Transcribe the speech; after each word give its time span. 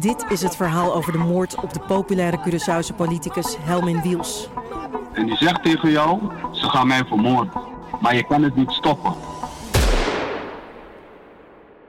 Dit 0.00 0.24
is 0.28 0.42
het 0.42 0.56
verhaal 0.56 0.94
over 0.94 1.12
de 1.12 1.18
moord 1.18 1.54
op 1.54 1.72
de 1.72 1.80
populaire 1.80 2.40
Curaçaose 2.40 2.96
politicus 2.96 3.56
Helmin 3.58 4.02
Wiels. 4.02 4.48
En 5.12 5.26
die 5.26 5.36
zegt 5.36 5.62
tegen 5.62 5.90
jou, 5.90 6.20
ze 6.52 6.68
gaan 6.68 6.86
mij 6.86 7.04
vermoorden. 7.04 7.52
Maar 8.00 8.14
je 8.16 8.26
kan 8.26 8.42
het 8.42 8.56
niet 8.56 8.70
stoppen. 8.70 9.14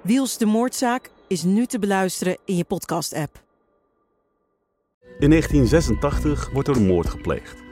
Wiels 0.01 0.37
de 0.37 0.45
moordzaak 0.45 1.09
is 1.27 1.43
nu 1.43 1.65
te 1.65 1.79
beluisteren 1.79 2.37
in 2.45 2.55
je 2.55 2.63
podcast-app. 2.63 3.43
In 5.19 5.29
1986 5.29 6.49
wordt 6.53 6.67
er 6.67 6.75
een 6.75 6.87
moord 6.87 7.09
gepleegd. 7.09 7.63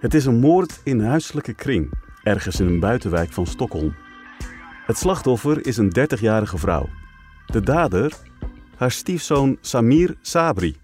Het 0.00 0.14
is 0.14 0.24
een 0.24 0.40
moord 0.40 0.80
in 0.84 1.00
huiselijke 1.00 1.54
kring, 1.54 1.92
ergens 2.22 2.60
in 2.60 2.66
een 2.66 2.80
buitenwijk 2.80 3.32
van 3.32 3.46
Stockholm. 3.46 3.94
Het 4.86 4.98
slachtoffer 4.98 5.66
is 5.66 5.76
een 5.76 5.92
30-jarige 5.98 6.58
vrouw. 6.58 6.88
De 7.46 7.60
dader, 7.60 8.12
haar 8.82 8.90
stiefzoon 8.90 9.58
Samir 9.60 10.16
Sabri. 10.20 10.76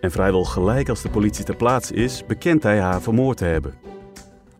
En 0.00 0.10
vrijwel 0.10 0.44
gelijk 0.44 0.88
als 0.88 1.02
de 1.02 1.08
politie 1.08 1.44
ter 1.44 1.56
plaatse 1.56 1.94
is, 1.94 2.26
bekent 2.26 2.62
hij 2.62 2.80
haar 2.80 3.02
vermoord 3.02 3.36
te 3.36 3.44
hebben. 3.44 3.74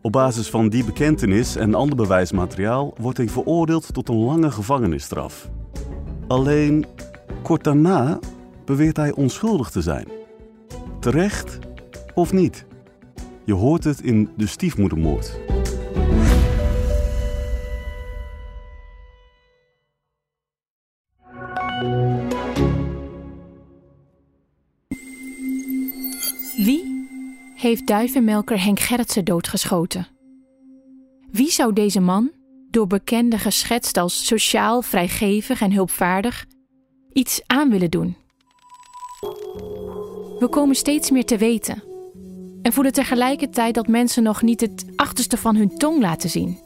Op 0.01 0.11
basis 0.11 0.49
van 0.49 0.69
die 0.69 0.85
bekentenis 0.85 1.55
en 1.55 1.73
ander 1.73 1.95
bewijsmateriaal 1.95 2.93
wordt 2.97 3.17
hij 3.17 3.29
veroordeeld 3.29 3.93
tot 3.93 4.09
een 4.09 4.15
lange 4.15 4.51
gevangenisstraf. 4.51 5.49
Alleen 6.27 6.85
kort 7.43 7.63
daarna 7.63 8.19
beweert 8.65 8.97
hij 8.97 9.11
onschuldig 9.11 9.69
te 9.69 9.81
zijn. 9.81 10.07
Terecht 10.99 11.59
of 12.13 12.33
niet? 12.33 12.65
Je 13.43 13.53
hoort 13.53 13.83
het 13.83 14.01
in 14.01 14.29
de 14.37 14.47
stiefmoedermoord. 14.47 15.39
Heeft 27.63 27.87
duivenmelker 27.87 28.63
Henk 28.63 28.79
Gerritsen 28.79 29.25
doodgeschoten? 29.25 30.07
Wie 31.31 31.51
zou 31.51 31.73
deze 31.73 31.99
man, 31.99 32.31
door 32.69 32.87
bekenden 32.87 33.39
geschetst 33.39 33.97
als 33.97 34.25
sociaal, 34.25 34.81
vrijgevig 34.81 35.61
en 35.61 35.71
hulpvaardig, 35.71 36.45
iets 37.13 37.41
aan 37.47 37.69
willen 37.69 37.91
doen? 37.91 38.15
We 40.39 40.47
komen 40.49 40.75
steeds 40.75 41.11
meer 41.11 41.25
te 41.25 41.37
weten 41.37 41.83
en 42.61 42.73
voelen 42.73 42.93
tegelijkertijd 42.93 43.73
dat 43.73 43.87
mensen 43.87 44.23
nog 44.23 44.41
niet 44.41 44.61
het 44.61 44.85
achterste 44.95 45.37
van 45.37 45.55
hun 45.55 45.77
tong 45.77 46.01
laten 46.01 46.29
zien. 46.29 46.59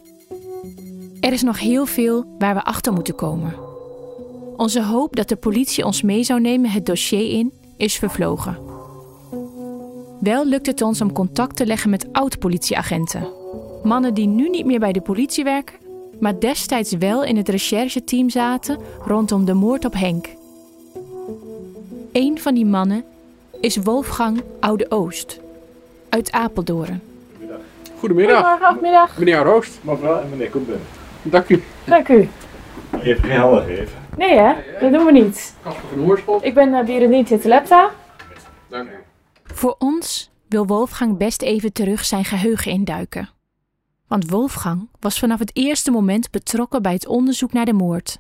Er 1.20 1.34
is 1.34 1.42
nog 1.42 1.60
heel 1.60 1.86
veel 1.86 2.36
waar 2.38 2.54
we 2.54 2.64
achter 2.64 2.94
moeten 2.94 3.16
komen. 3.16 3.56
Onze 4.58 4.84
hoop 4.84 5.16
dat 5.16 5.30
de 5.30 5.36
politie 5.36 5.86
ons 5.86 6.02
mee 6.02 6.24
zou 6.24 6.42
nemen 6.42 6.70
het 6.70 6.86
dossier 6.86 7.30
in 7.30 7.54
is 7.78 7.96
vervlogen. 7.96 8.77
Wel 10.28 10.46
lukt 10.46 10.66
het 10.66 10.82
ons 10.82 11.02
om 11.02 11.12
contact 11.12 11.56
te 11.56 11.66
leggen 11.66 11.90
met 11.90 12.08
oud-politieagenten. 12.12 13.28
Mannen 13.84 14.14
die 14.14 14.28
nu 14.28 14.50
niet 14.50 14.66
meer 14.66 14.80
bij 14.80 14.92
de 14.92 15.02
politie 15.02 15.44
werken, 15.44 15.76
maar 16.20 16.40
destijds 16.40 16.94
wel 16.94 17.24
in 17.24 17.38
het 17.38 17.50
rechercheteam 17.50 18.30
zaten 18.30 18.80
rondom 19.06 19.46
de 19.46 19.54
moord 19.54 19.86
op 19.86 19.94
Henk. 19.94 20.28
Een 22.12 22.40
van 22.40 22.54
die 22.54 22.66
mannen 22.66 23.04
is 23.62 23.78
Wolfgang 23.78 24.42
Oude 24.60 24.92
Oost 24.92 25.40
uit 26.10 26.32
Apeldoorn. 26.32 27.02
Goedemiddag, 28.00 28.50
Goedemorgen, 28.50 28.82
middag. 28.82 29.18
meneer 29.18 29.44
Roost. 29.44 29.80
Mevrouw 29.82 30.22
en 30.22 30.30
meneer 30.30 30.50
Koepen. 30.50 30.82
Dank 31.22 31.50
u. 31.50 31.64
Dank 31.84 32.08
u. 32.08 32.30
Je 32.92 33.10
hebt 33.10 33.26
geen 33.26 33.40
handen 33.40 33.64
gegeven. 33.64 33.98
Nee 34.18 34.38
hè, 34.38 34.54
dat 34.80 34.92
doen 34.92 35.06
we 35.06 35.12
niet. 35.12 35.56
Kasper 35.64 35.90
van 35.90 36.00
Hoorspot. 36.00 36.44
Ik 36.44 36.54
ben 36.54 36.70
uh, 36.70 36.84
Berendien 36.84 37.26
Titelepta. 37.26 37.90
Dank 38.68 38.90
u. 38.90 39.07
Voor 39.58 39.76
ons 39.80 40.30
wil 40.48 40.66
Wolfgang 40.66 41.18
best 41.18 41.42
even 41.42 41.74
terug 41.74 42.06
zijn 42.06 42.26
geheugen 42.26 42.72
induiken. 42.72 43.30
Want 44.08 44.30
Wolfgang 44.30 44.90
was 45.00 45.20
vanaf 45.20 45.40
het 45.40 45.52
eerste 45.54 45.92
moment 45.92 46.32
betrokken 46.32 46.82
bij 46.82 46.94
het 46.94 47.08
onderzoek 47.08 47.54
naar 47.54 47.66
de 47.66 47.74
moord. 47.74 48.20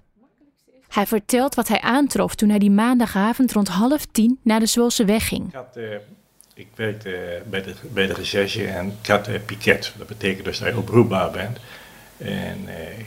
Hij 0.88 1.08
vertelt 1.08 1.56
wat 1.56 1.68
hij 1.68 1.82
aantrof 1.82 2.36
toen 2.36 2.50
hij 2.50 2.60
die 2.60 2.72
maandagavond 2.72 3.52
rond 3.52 3.68
half 3.68 4.06
tien 4.06 4.40
naar 4.42 4.60
de 4.60 4.66
Zwolse 4.66 5.06
weg 5.06 5.28
ging. 5.28 5.48
Ik, 5.48 5.54
had, 5.54 5.76
eh, 5.76 6.64
werkte 6.76 7.16
eh, 7.16 7.42
bij, 7.50 7.62
de, 7.62 7.76
bij 7.94 8.08
de 8.08 8.14
recherche 8.14 8.68
en 8.68 8.98
ik 9.02 9.08
had 9.08 9.28
eh, 9.28 9.40
piket. 9.46 9.94
Dat 9.98 10.08
betekent 10.08 10.46
dus 10.46 10.60
dat 10.60 10.68
je 10.68 10.78
oproepbaar 10.78 11.32
bent. 11.32 11.60
En 12.18 12.58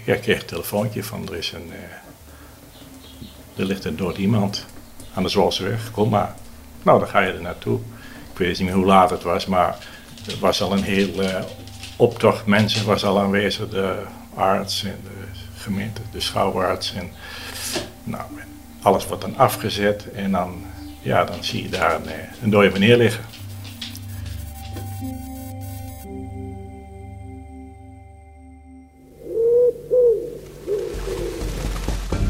ik 0.05 0.21
kreeg 0.21 0.41
een 0.41 0.47
telefoontje 0.47 1.05
van 1.05 1.29
er 1.29 1.37
is 1.37 1.53
een... 1.53 1.71
er 3.57 3.65
ligt 3.65 3.85
een 3.85 3.97
dood 3.97 4.19
iemand 4.19 4.67
aan 5.15 5.23
de 5.23 5.29
Zwolse 5.29 5.63
weg. 5.63 5.91
Kom 5.91 6.09
maar. 6.09 6.35
Nou, 6.83 6.99
dan 6.99 7.09
ga 7.09 7.21
je 7.21 7.33
er 7.33 7.43
naartoe. 7.43 7.81
Ik 8.41 8.47
weet 8.47 8.59
niet 8.59 8.69
meer 8.69 8.77
hoe 8.77 8.87
laat 8.87 9.11
het 9.11 9.23
was, 9.23 9.47
maar 9.47 9.77
er 10.27 10.39
was 10.39 10.63
al 10.63 10.73
een 10.73 10.83
heel 10.83 11.23
eh, 11.23 11.43
optocht 11.97 12.47
mensen 12.47 12.87
was 12.87 13.05
al 13.05 13.21
aanwezig. 13.21 13.69
De 13.69 14.03
arts 14.35 14.85
en 14.85 14.97
de 15.03 15.39
gemeente, 15.57 16.01
de 16.13 16.21
schouwarts 16.21 16.95
en 16.95 17.11
nou, 18.05 18.23
alles 18.83 19.07
wordt 19.07 19.23
dan 19.23 19.37
afgezet 19.37 20.11
en 20.15 20.33
dan, 20.33 20.63
ja, 21.01 21.25
dan 21.25 21.45
zie 21.45 21.63
je 21.63 21.69
daar 21.69 21.95
een, 21.95 22.09
eh, 22.09 22.15
een 22.43 22.51
dode 22.51 22.71
meneer 22.71 22.97
liggen. 22.97 23.25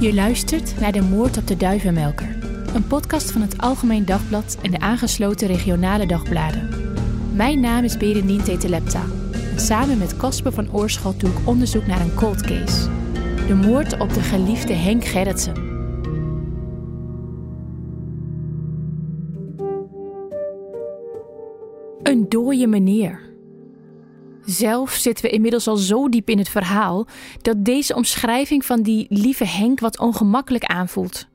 Je 0.01 0.15
luistert 0.15 0.81
naar 0.81 0.93
De 0.93 1.03
Moord 1.03 1.37
op 1.37 1.47
de 1.47 1.57
Duivenmelker. 1.57 2.40
Een 2.75 2.87
podcast 2.87 3.31
van 3.33 3.41
het 3.41 3.59
Algemeen 3.59 4.05
Dagblad 4.05 4.59
en 4.63 4.71
de 4.71 4.79
aangesloten 4.79 5.49
regionale 5.49 6.07
dagbladen. 6.07 6.69
Mijn 7.35 7.61
naam 7.61 7.85
is 7.85 7.97
Berendien 7.97 8.43
Tetelepta. 8.43 9.05
En 9.33 9.61
samen 9.61 9.99
met 9.99 10.17
Casper 10.17 10.53
van 10.53 10.73
Oorschot 10.73 11.21
doe 11.21 11.31
ik 11.31 11.47
onderzoek 11.47 11.87
naar 11.87 12.01
een 12.01 12.15
cold 12.15 12.41
case. 12.41 12.89
De 13.47 13.55
moord 13.55 14.01
op 14.01 14.15
de 14.15 14.21
geliefde 14.21 14.73
Henk 14.73 15.05
Gerritsen. 15.05 15.55
Een 22.03 22.29
dooie 22.29 22.67
meneer. 22.67 23.21
Zelf 24.45 24.91
zitten 24.91 25.25
we 25.25 25.31
inmiddels 25.31 25.69
al 25.69 25.77
zo 25.77 26.09
diep 26.09 26.29
in 26.29 26.39
het 26.39 26.49
verhaal 26.49 27.07
dat 27.43 27.65
deze 27.65 27.95
omschrijving 27.95 28.65
van 28.65 28.83
die 28.83 29.07
lieve 29.09 29.45
Henk 29.45 29.81
wat 29.81 29.99
ongemakkelijk 29.99 30.65
aanvoelt. 30.65 31.30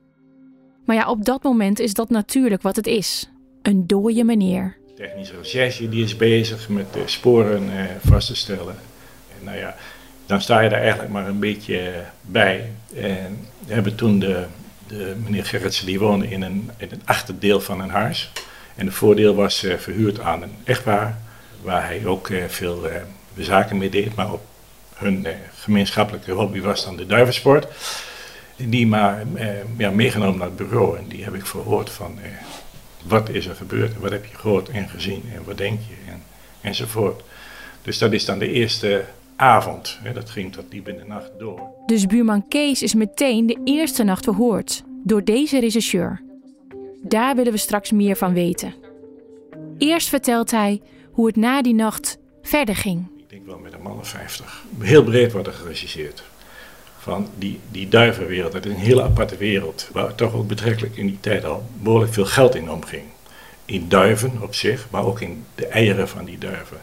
Maar 0.86 0.96
ja, 0.96 1.10
op 1.10 1.24
dat 1.24 1.42
moment 1.42 1.80
is 1.80 1.94
dat 1.94 2.10
natuurlijk 2.10 2.62
wat 2.62 2.76
het 2.76 2.86
is: 2.86 3.30
een 3.62 3.86
dooie 3.86 4.24
meneer. 4.24 4.76
De 4.86 5.02
technische 5.02 5.36
recherche 5.36 5.88
die 5.88 6.04
is 6.04 6.16
bezig 6.16 6.68
met 6.68 6.92
de 6.92 7.02
sporen 7.04 7.78
eh, 7.78 7.84
vast 8.04 8.26
te 8.26 8.36
stellen. 8.36 8.76
En 9.38 9.44
nou 9.44 9.56
ja, 9.56 9.76
dan 10.26 10.40
sta 10.40 10.60
je 10.60 10.68
daar 10.68 10.80
eigenlijk 10.80 11.12
maar 11.12 11.28
een 11.28 11.38
beetje 11.38 11.78
eh, 11.78 12.00
bij. 12.20 12.70
En 12.94 13.38
we 13.66 13.74
hebben 13.74 13.94
toen 13.94 14.18
de, 14.18 14.44
de 14.86 15.16
meneer 15.24 15.44
Gerritsen, 15.44 15.86
die 15.86 15.98
woonde 15.98 16.28
in 16.28 16.42
een, 16.42 16.70
in 16.76 16.88
een 16.90 17.02
achterdeel 17.04 17.60
van 17.60 17.80
een 17.80 17.90
huis. 17.90 18.32
En 18.74 18.86
het 18.86 18.94
voordeel 18.94 19.34
was 19.34 19.64
eh, 19.64 19.76
verhuurd 19.76 20.20
aan 20.20 20.42
een 20.42 20.54
echtpaar, 20.64 21.18
waar 21.62 21.84
hij 21.84 22.06
ook 22.06 22.30
eh, 22.30 22.44
veel 22.48 22.88
eh, 22.88 23.00
zaken 23.36 23.76
mee 23.76 23.88
deed, 23.88 24.14
maar 24.14 24.32
op 24.32 24.44
hun 24.94 25.26
eh, 25.26 25.34
gemeenschappelijke 25.54 26.32
hobby 26.32 26.60
was 26.60 26.84
dan 26.84 26.96
de 26.96 27.06
duivensport. 27.06 27.66
Die 28.56 28.86
maar 28.86 29.24
eh, 29.34 29.48
ja, 29.76 29.90
meegenomen 29.90 30.38
naar 30.38 30.46
het 30.46 30.56
bureau 30.56 30.98
en 30.98 31.04
die 31.08 31.24
heb 31.24 31.34
ik 31.34 31.46
verhoord 31.46 31.90
van 31.90 32.18
eh, 32.22 32.30
wat 33.06 33.28
is 33.28 33.46
er 33.46 33.54
gebeurd, 33.54 33.94
en 33.94 34.00
wat 34.00 34.10
heb 34.10 34.24
je 34.24 34.36
gehoord 34.36 34.68
en 34.68 34.88
gezien 34.88 35.22
en 35.34 35.44
wat 35.44 35.58
denk 35.58 35.80
je 35.88 36.10
en, 36.10 36.22
enzovoort. 36.60 37.22
Dus 37.82 37.98
dat 37.98 38.12
is 38.12 38.24
dan 38.24 38.38
de 38.38 38.50
eerste 38.50 39.04
avond, 39.36 39.98
hè, 40.02 40.12
dat 40.12 40.30
ging 40.30 40.52
tot 40.52 40.70
diep 40.70 40.88
in 40.88 40.96
de 40.96 41.04
nacht 41.06 41.30
door. 41.38 41.60
Dus 41.86 42.06
buurman 42.06 42.48
Kees 42.48 42.82
is 42.82 42.94
meteen 42.94 43.46
de 43.46 43.60
eerste 43.64 44.02
nacht 44.02 44.24
verhoord 44.24 44.82
door 45.04 45.24
deze 45.24 45.60
rechercheur. 45.60 46.22
Daar 47.02 47.36
willen 47.36 47.52
we 47.52 47.58
straks 47.58 47.90
meer 47.90 48.16
van 48.16 48.32
weten. 48.32 48.74
Eerst 49.78 50.08
vertelt 50.08 50.50
hij 50.50 50.80
hoe 51.10 51.26
het 51.26 51.36
na 51.36 51.62
die 51.62 51.74
nacht 51.74 52.18
verder 52.42 52.76
ging. 52.76 53.06
ik 53.16 53.28
denk 53.28 53.46
wel 53.46 53.58
met 53.58 53.72
een 53.72 53.82
man 53.82 53.98
of 53.98 54.08
50. 54.08 54.64
Heel 54.78 55.04
breed 55.04 55.32
wordt 55.32 55.46
er 55.46 55.52
geregisseerd. 55.54 56.24
Van 57.06 57.28
die, 57.38 57.60
die 57.70 57.88
duivenwereld, 57.88 58.52
dat 58.52 58.64
is 58.64 58.72
een 58.72 58.78
hele 58.78 59.02
aparte 59.02 59.36
wereld. 59.36 59.88
Waar 59.92 60.14
toch 60.14 60.34
ook 60.34 60.46
betrekkelijk 60.48 60.96
in 60.96 61.06
die 61.06 61.20
tijd 61.20 61.44
al 61.44 61.66
behoorlijk 61.72 62.12
veel 62.12 62.24
geld 62.24 62.54
in 62.54 62.70
omging. 62.70 63.02
In 63.64 63.88
duiven 63.88 64.42
op 64.42 64.54
zich, 64.54 64.86
maar 64.90 65.04
ook 65.04 65.20
in 65.20 65.44
de 65.54 65.66
eieren 65.66 66.08
van 66.08 66.24
die 66.24 66.38
duiven. 66.38 66.76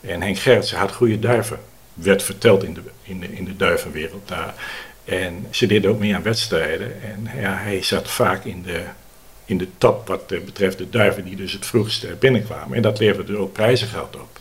En 0.00 0.22
Henk 0.22 0.38
Gerritsen 0.38 0.78
had 0.78 0.92
goede 0.92 1.18
duiven, 1.18 1.58
werd 1.94 2.22
verteld 2.22 2.64
in 2.64 2.74
de, 2.74 2.80
in 3.02 3.20
de, 3.20 3.32
in 3.32 3.44
de 3.44 3.56
duivenwereld 3.56 4.28
daar. 4.28 4.54
En 5.04 5.46
ze 5.50 5.66
deden 5.66 5.90
ook 5.90 5.98
mee 5.98 6.14
aan 6.14 6.22
wedstrijden. 6.22 7.02
En 7.02 7.40
ja, 7.40 7.56
hij 7.56 7.82
zat 7.82 8.10
vaak 8.10 8.44
in 8.44 8.62
de, 8.62 8.82
in 9.44 9.58
de 9.58 9.68
top 9.78 10.08
wat 10.08 10.26
betreft 10.26 10.78
de 10.78 10.90
duiven 10.90 11.24
die 11.24 11.36
dus 11.36 11.52
het 11.52 11.66
vroegst 11.66 12.18
binnenkwamen. 12.18 12.76
En 12.76 12.82
dat 12.82 12.98
leverde 12.98 13.36
ook 13.36 13.52
prijzengeld 13.52 14.16
op 14.16 14.40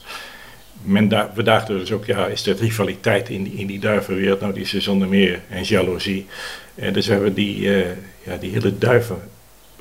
men 0.84 1.10
we 1.34 1.44
dachten 1.44 1.78
dus 1.78 1.92
ook, 1.92 2.06
ja, 2.06 2.28
is 2.28 2.48
er 2.48 2.56
rivaliteit 2.56 3.30
in 3.30 3.44
die, 3.44 3.54
in 3.54 3.68
die 3.68 3.80
duivenwereld? 3.80 4.40
Nou, 4.40 4.54
die 4.54 4.64
is 4.64 4.74
er 4.74 4.82
zonder 4.82 5.08
meer. 5.08 5.42
En 5.50 5.64
jaloezie. 5.64 6.26
En 6.76 6.94
dus 6.94 7.08
hebben 7.08 7.28
we 7.28 7.34
die, 7.34 7.76
eh, 7.76 7.90
ja, 8.24 8.38
die 8.38 8.52
hele 8.52 8.74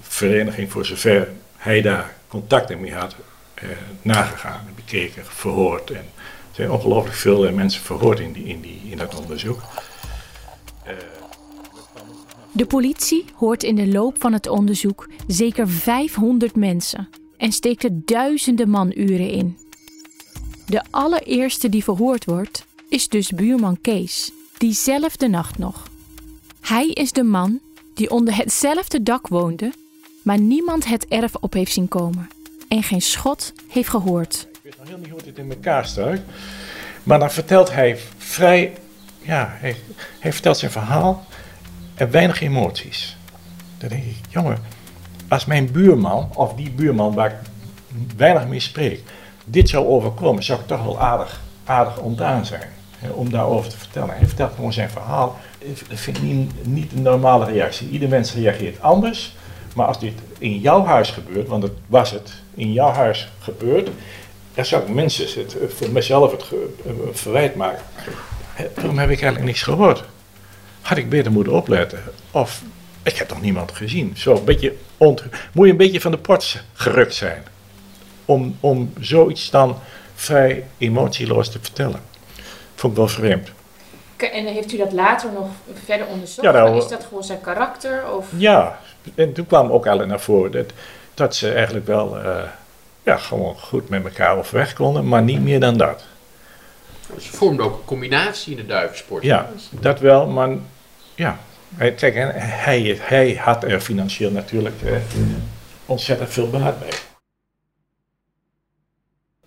vereniging, 0.01 0.71
voor 0.71 0.85
zover 0.87 1.29
hij 1.57 1.83
daar 1.83 2.15
contacten 2.29 2.81
mee 2.81 2.95
had, 2.95 3.17
eh, 3.55 3.69
nagegaan, 4.03 4.67
bekeken, 4.75 5.23
verhoord. 5.25 5.91
En 5.91 5.97
er 5.97 6.05
zijn 6.51 6.71
ongelooflijk 6.71 7.17
veel 7.17 7.47
eh, 7.47 7.53
mensen 7.53 7.83
verhoord 7.83 8.21
in, 8.21 8.33
die, 8.33 8.45
in, 8.45 8.61
die, 8.61 8.81
in 8.91 8.97
dat 8.97 9.21
onderzoek. 9.21 9.61
Eh, 10.85 10.95
De 12.53 12.67
politie 12.67 13.25
hoort 13.37 13.63
in 13.63 13.75
de 13.75 13.87
loop 13.87 14.17
van 14.21 14.33
het 14.33 14.49
onderzoek 14.49 15.09
zeker 15.27 15.69
500 15.69 16.57
mensen 16.57 17.09
en 17.37 17.53
steekt 17.53 17.85
er 17.85 17.91
duizenden 17.93 18.71
manuren 18.71 19.31
in. 19.31 19.62
De 20.67 20.83
allereerste 20.91 21.69
die 21.69 21.85
verhoord 21.85 22.25
wordt 22.25 22.65
is 22.89 23.09
dus 23.09 23.31
buurman 23.31 23.81
Kees, 23.81 24.31
diezelfde 24.59 25.29
nacht 25.29 25.59
nog. 25.59 25.89
Hij 26.61 26.89
is 26.89 27.13
de 27.13 27.23
man 27.23 27.61
die 27.95 28.11
onder 28.11 28.37
hetzelfde 28.37 29.03
dak 29.03 29.29
woonde, 29.29 29.73
maar 30.23 30.39
niemand 30.39 30.87
het 30.87 31.07
erf 31.09 31.35
op 31.35 31.53
heeft 31.53 31.73
zien 31.73 31.89
komen 31.89 32.29
en 32.69 32.83
geen 32.83 33.03
schot 33.03 33.53
heeft 33.69 33.89
gehoord. 33.89 34.47
Ik 34.53 34.59
weet 34.63 34.79
nog 34.79 34.89
heel 34.89 34.99
niet 34.99 35.11
hoe 35.11 35.23
dit 35.23 35.39
in 35.39 35.51
elkaar 35.51 35.87
staat. 35.87 36.19
Maar 37.03 37.19
dan 37.19 37.31
vertelt 37.31 37.73
hij 37.73 37.99
vrij, 38.17 38.73
ja, 39.19 39.57
hij, 39.59 39.77
hij 40.19 40.33
vertelt 40.33 40.59
zijn 40.59 40.71
verhaal 40.71 41.27
en 41.95 42.11
weinig 42.11 42.41
emoties. 42.41 43.17
Dan 43.79 43.89
denk 43.89 44.05
ik, 44.05 44.17
jongen, 44.29 44.59
als 45.29 45.45
mijn 45.45 45.73
buurman, 45.73 46.31
of 46.35 46.55
die 46.55 46.71
buurman 46.71 47.15
waar 47.15 47.31
ik 47.31 47.37
weinig 48.17 48.47
mee 48.47 48.61
spreek, 48.61 49.03
dit 49.45 49.69
zou 49.69 49.87
overkomen, 49.87 50.43
zou 50.43 50.61
ik 50.61 50.67
toch 50.67 50.85
wel 50.85 51.01
aardig, 51.01 51.41
aardig 51.65 51.99
ontdaan 51.99 52.47
zijn. 52.47 52.69
Hè, 52.99 53.11
om 53.11 53.31
daarover 53.31 53.71
te 53.71 53.79
vertellen. 53.79 54.15
Hij 54.17 54.27
vertelt 54.27 54.55
gewoon 54.55 54.73
zijn 54.73 54.91
verhaal. 54.91 55.39
Dat 55.89 55.99
vind 55.99 56.17
ik 56.17 56.23
niet, 56.23 56.67
niet 56.67 56.93
een 56.93 57.03
normale 57.03 57.45
reactie. 57.45 57.89
Ieder 57.89 58.09
mens 58.09 58.35
reageert 58.35 58.81
anders. 58.81 59.35
Maar 59.75 59.87
als 59.87 59.99
dit 59.99 60.13
in 60.39 60.59
jouw 60.59 60.85
huis 60.85 61.11
gebeurt, 61.11 61.49
want 61.49 61.63
dat 61.63 61.71
was 61.87 62.11
het, 62.11 62.33
in 62.55 62.73
jouw 62.73 62.91
huis 62.91 63.29
gebeurt, 63.39 63.89
dan 64.55 64.65
zou 64.65 64.83
ik 64.83 64.89
mensen 64.89 65.41
het, 65.41 65.59
eh, 65.59 65.69
voor 65.69 65.91
mezelf 65.91 66.31
het 66.31 66.45
eh, 66.87 66.93
verwijt 67.13 67.55
maken. 67.55 67.85
Waarom 68.75 68.99
heb 68.99 69.11
ik 69.11 69.23
eigenlijk 69.23 69.45
niks 69.45 69.63
gehoord? 69.63 70.05
Had 70.81 70.99
ik 70.99 71.09
beter 71.09 71.33
moeten 71.33 71.53
opletten? 71.53 72.03
Of 72.31 72.63
ik 73.03 73.17
heb 73.17 73.29
toch 73.29 73.41
niemand 73.41 73.73
gezien? 73.73 74.13
Zo 74.17 74.37
een 74.37 74.45
beetje 74.45 74.75
ont... 74.97 75.25
Moet 75.53 75.67
je 75.67 75.73
een 75.73 75.79
beetje 75.79 76.01
van 76.01 76.11
de 76.11 76.19
pot 76.19 76.63
gerukt 76.73 77.15
zijn. 77.15 77.43
Om, 78.25 78.57
om 78.61 78.93
zoiets 79.01 79.51
dan 79.51 79.79
vrij 80.15 80.65
emotieloos 80.79 81.51
te 81.51 81.59
vertellen. 81.63 82.01
Vond 82.75 82.93
ik 82.93 82.99
wel 82.99 83.09
vreemd. 83.09 83.49
En 84.17 84.47
heeft 84.47 84.73
u 84.73 84.77
dat 84.77 84.93
later 84.93 85.33
nog 85.33 85.47
verder 85.85 86.07
onderzocht? 86.07 86.47
Ja, 86.47 86.53
nou, 86.53 86.77
is 86.77 86.89
dat 86.89 87.05
gewoon 87.05 87.25
zijn 87.25 87.41
karakter? 87.41 88.11
Of... 88.17 88.27
Ja, 88.37 88.79
en 89.15 89.33
toen 89.33 89.47
kwam 89.47 89.71
ook 89.71 89.87
al 89.87 90.07
naar 90.07 90.21
voren 90.21 90.51
dat, 90.53 90.67
dat 91.15 91.37
ze 91.37 91.53
eigenlijk 91.53 91.87
wel 91.87 92.19
eh, 92.19 92.43
ja, 93.03 93.17
gewoon 93.17 93.57
goed 93.59 93.89
met 93.89 94.05
elkaar 94.05 94.37
overweg 94.37 94.73
konden, 94.73 95.09
maar 95.09 95.23
niet 95.23 95.43
meer 95.43 95.61
dan 95.61 95.77
dat. 95.77 96.05
Ze 97.19 97.33
vormden 97.33 97.67
ook 97.67 97.73
een 97.79 97.85
combinatie 97.85 98.51
in 98.51 98.57
de 98.57 98.67
duivensport. 98.67 99.23
Ja, 99.23 99.51
dat 99.71 100.01
wel, 100.01 100.27
maar 100.27 100.49
ja. 101.15 101.39
Hij- 101.75 101.93
Kijk, 101.93 102.15
en 102.15 102.31
hij, 102.37 102.99
hij 103.01 103.35
had 103.35 103.65
er 103.65 103.81
financieel 103.81 104.31
natuurlijk 104.31 104.83
eh, 104.85 104.93
ontzettend 105.87 106.31
veel 106.31 106.51
baat 106.51 106.79
bij. 106.79 106.89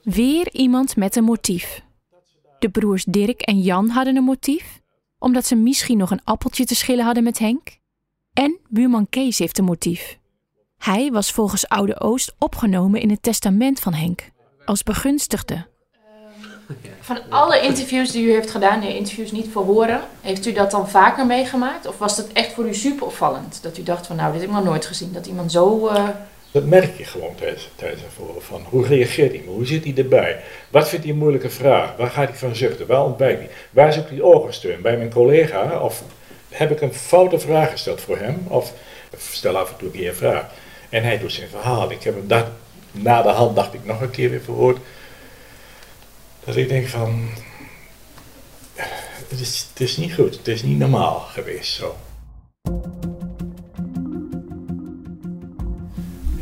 Weer 0.05 0.53
iemand 0.53 0.95
met 0.95 1.15
een 1.15 1.23
motief. 1.23 1.81
De 2.59 2.69
broers 2.69 3.03
Dirk 3.03 3.41
en 3.41 3.61
Jan 3.61 3.89
hadden 3.89 4.15
een 4.15 4.23
motief, 4.23 4.81
omdat 5.19 5.45
ze 5.45 5.55
misschien 5.55 5.97
nog 5.97 6.11
een 6.11 6.23
appeltje 6.23 6.65
te 6.65 6.75
schillen 6.75 7.05
hadden 7.05 7.23
met 7.23 7.39
Henk. 7.39 7.77
En 8.33 8.59
buurman 8.69 9.09
Kees 9.09 9.37
heeft 9.37 9.57
een 9.57 9.65
motief. 9.65 10.19
Hij 10.77 11.11
was 11.11 11.31
volgens 11.31 11.67
Oude 11.67 11.99
Oost 11.99 12.35
opgenomen 12.37 13.01
in 13.01 13.09
het 13.09 13.23
testament 13.23 13.79
van 13.79 13.93
Henk, 13.93 14.29
als 14.65 14.83
begunstigde. 14.83 15.65
Van 16.99 17.29
alle 17.29 17.61
interviews 17.61 18.11
die 18.11 18.25
u 18.25 18.31
heeft 18.31 18.51
gedaan, 18.51 18.79
de 18.79 18.97
interviews 18.97 19.31
niet 19.31 19.47
verhoren, 19.51 20.01
heeft 20.21 20.45
u 20.45 20.53
dat 20.53 20.71
dan 20.71 20.89
vaker 20.89 21.25
meegemaakt? 21.25 21.87
Of 21.87 21.97
was 21.97 22.15
dat 22.15 22.27
echt 22.27 22.53
voor 22.53 22.67
u 22.67 22.73
super 22.73 23.05
opvallend? 23.05 23.59
Dat 23.61 23.77
u 23.77 23.83
dacht 23.83 24.07
van 24.07 24.15
nou, 24.15 24.31
dit 24.31 24.41
heb 24.41 24.49
ik 24.49 24.55
nog 24.55 24.65
nooit 24.65 24.85
gezien. 24.85 25.13
Dat 25.13 25.25
iemand 25.25 25.51
zo... 25.51 25.87
eh, 25.87 26.09
Dat 26.55 26.65
merk 26.65 26.97
je 26.97 27.05
gewoon 27.05 27.35
tijdens, 27.35 27.69
tijdens 27.75 28.01
verhoor. 28.13 28.41
Van 28.41 28.65
hoe 28.69 28.87
reageert 28.87 29.31
hij? 29.31 29.43
Hoe 29.45 29.65
zit 29.65 29.83
hij 29.83 29.93
erbij? 29.95 30.41
Wat 30.69 30.89
vindt 30.89 31.05
hij 31.05 31.13
een 31.13 31.19
moeilijke 31.19 31.49
vraag? 31.49 31.95
Waar 31.95 32.09
gaat 32.09 32.29
hij 32.29 32.37
van 32.37 32.55
zuchten? 32.55 32.87
Waar 32.87 33.03
ontwijkt 33.03 33.39
hij? 33.39 33.49
Waar 33.71 33.93
zoekt 33.93 34.09
hij 34.09 34.21
ogensteun? 34.21 34.81
Bij 34.81 34.97
mijn 34.97 35.13
collega? 35.13 35.79
Of 35.79 36.03
heb 36.49 36.71
ik 36.71 36.81
een 36.81 36.93
foute 36.93 37.39
vraag 37.39 37.71
gesteld 37.71 38.01
voor 38.01 38.17
hem? 38.17 38.45
Of 38.47 38.73
stel 39.17 39.57
af 39.57 39.69
en 39.71 39.77
toe 39.77 39.89
een 39.93 40.07
een 40.07 40.15
vraag. 40.15 40.45
En 40.89 41.03
hij 41.03 41.17
doet 41.17 41.31
zijn 41.31 41.49
verhaal. 41.49 41.91
Ik 41.91 42.03
heb 42.03 42.15
hem 42.15 42.27
dat, 42.27 42.45
na 42.91 43.21
de 43.21 43.29
hand 43.29 43.55
dacht 43.55 43.73
ik 43.73 43.85
nog 43.85 44.01
een 44.01 44.11
keer 44.11 44.29
weer 44.29 44.41
verhoord. 44.41 44.77
Dat 46.43 46.55
ik 46.55 46.69
denk 46.69 46.87
van... 46.87 47.29
Het 49.29 49.39
is, 49.39 49.67
het 49.69 49.81
is 49.81 49.97
niet 49.97 50.13
goed. 50.13 50.37
Het 50.37 50.47
is 50.47 50.63
niet 50.63 50.77
normaal 50.77 51.19
geweest 51.19 51.73
zo. 51.73 51.95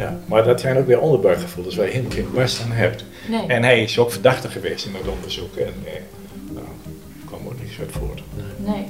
Ja, 0.03 0.19
maar 0.25 0.43
dat 0.43 0.61
zijn 0.61 0.77
ook 0.77 0.87
weer 0.87 0.99
onderbuikgevoelens 0.99 1.75
waar 1.75 1.85
je 1.85 1.91
helemaal 1.91 2.11
geen 2.11 2.27
barst 2.33 2.61
aan 2.63 2.71
hebt. 2.71 3.05
nee. 3.29 3.45
En 3.47 3.63
hij 3.63 3.83
is 3.83 3.99
ook 3.99 4.11
verdachte 4.11 4.47
geweest 4.47 4.85
in 4.85 4.91
het 4.95 5.07
onderzoek. 5.07 5.55
En 5.55 5.73
eh, 5.85 5.91
nou, 6.53 6.65
er 7.19 7.25
kwam 7.25 7.39
ook 7.45 7.61
niets 7.61 7.79
uit 7.79 7.91
voort. 7.91 8.23
nee. 8.57 8.85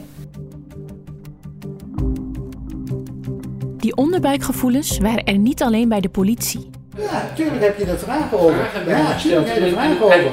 Die 3.78 3.96
onderbuikgevoelens 3.96 4.98
waren 4.98 5.24
er 5.24 5.38
niet 5.38 5.62
alleen 5.62 5.90
bij 5.90 6.02
de 6.02 6.10
politie. 6.10 6.70
Ja, 6.98 7.24
natuurlijk 7.30 7.62
heb 7.62 7.78
je 7.78 7.86
er 7.86 8.00
vragen 8.00 8.40
over. 8.40 8.70
Ja, 8.88 9.02
natuurlijk 9.02 9.48
heb 9.48 9.58
je 9.58 9.64
er 9.64 9.72
vragen 9.72 9.96
En- 9.98 10.04
over. 10.04 10.32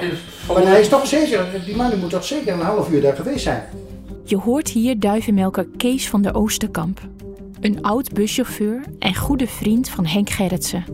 Maar 0.55 0.63
hij 0.73 0.81
is 0.81 0.89
toch 0.89 1.07
zeker, 1.07 1.47
die 1.65 1.77
man 1.77 1.99
moet 1.99 2.11
toch 2.11 2.25
zeker 2.25 2.53
een 2.53 2.61
half 2.61 2.91
uur 2.91 3.01
daar 3.01 3.17
geweest 3.17 3.43
zijn. 3.43 3.63
Je 4.25 4.37
hoort 4.37 4.69
hier 4.69 4.99
duivenmelker 5.01 5.67
Kees 5.77 6.09
van 6.09 6.23
der 6.23 6.35
Oosterkamp. 6.35 7.01
Een 7.61 7.83
oud 7.83 8.13
buschauffeur 8.13 8.85
en 8.99 9.15
goede 9.15 9.47
vriend 9.47 9.89
van 9.91 10.07
Henk 10.07 10.31
Gerritsen. 10.31 10.85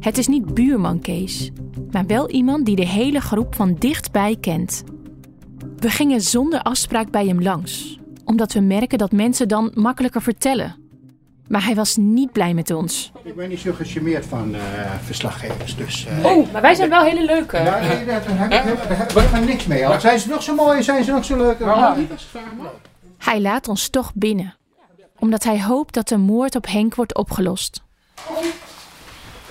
Het 0.00 0.18
is 0.18 0.26
niet 0.26 0.54
buurman 0.54 1.00
Kees, 1.00 1.50
maar 1.90 2.06
wel 2.06 2.30
iemand 2.30 2.66
die 2.66 2.76
de 2.76 2.86
hele 2.86 3.20
groep 3.20 3.54
van 3.54 3.74
dichtbij 3.78 4.36
kent. 4.40 4.84
We 5.76 5.90
gingen 5.90 6.20
zonder 6.20 6.62
afspraak 6.62 7.10
bij 7.10 7.26
hem 7.26 7.42
langs, 7.42 7.98
omdat 8.24 8.52
we 8.52 8.60
merken 8.60 8.98
dat 8.98 9.12
mensen 9.12 9.48
dan 9.48 9.70
makkelijker 9.74 10.22
vertellen. 10.22 10.76
Maar 11.48 11.64
hij 11.64 11.74
was 11.74 11.96
niet 11.96 12.32
blij 12.32 12.54
met 12.54 12.70
ons. 12.70 13.12
Ik 13.22 13.36
ben 13.36 13.48
niet 13.48 13.58
zo 13.60 13.72
gecharmeerd 13.72 14.26
van 14.26 14.54
eh, 14.54 14.60
verslaggevers, 15.04 15.76
dus... 15.76 16.06
eh, 16.06 16.24
Oh, 16.24 16.52
maar 16.52 16.62
wij 16.62 16.74
zijn 16.74 16.88
wel 16.88 17.02
hele 17.04 17.24
leuke. 17.24 17.56
Ja, 17.56 17.80
nee, 17.80 18.04
daar 18.04 18.14
heb 18.14 18.22
ik 18.24 18.28
helemaal- 18.62 18.88
daar 18.88 18.96
heb 18.98 19.10
ik 19.10 19.16
helemaal 19.18 19.42
niks 19.48 19.66
mee. 19.66 19.86
Al 19.86 20.00
zijn 20.00 20.18
ze 20.18 20.28
nog 20.28 20.42
zo 20.42 20.54
mooi, 20.54 20.82
zijn 20.82 21.04
ze 21.04 21.10
nog 21.10 21.24
zo 21.24 21.36
leuk. 21.36 21.58
Mag? 21.58 21.96
Hij 23.18 23.40
laat 23.40 23.68
ons 23.68 23.88
toch 23.88 24.12
binnen, 24.14 24.54
omdat 25.24 25.44
hij 25.44 25.62
hoopt 25.62 25.94
dat 25.94 26.08
de 26.08 26.16
moord 26.16 26.54
op 26.54 26.66
Henk 26.66 26.94
wordt 26.94 27.14
opgelost. 27.14 27.82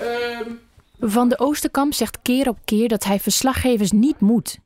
Ehm, 0.00 0.50
Van 1.00 1.28
de 1.28 1.38
Oosterkamp 1.38 1.94
zegt 1.94 2.22
keer 2.22 2.48
op 2.48 2.58
keer 2.64 2.88
dat 2.88 3.04
hij 3.04 3.20
verslaggevers 3.20 3.92
niet 3.92 4.20
moet. 4.20 4.58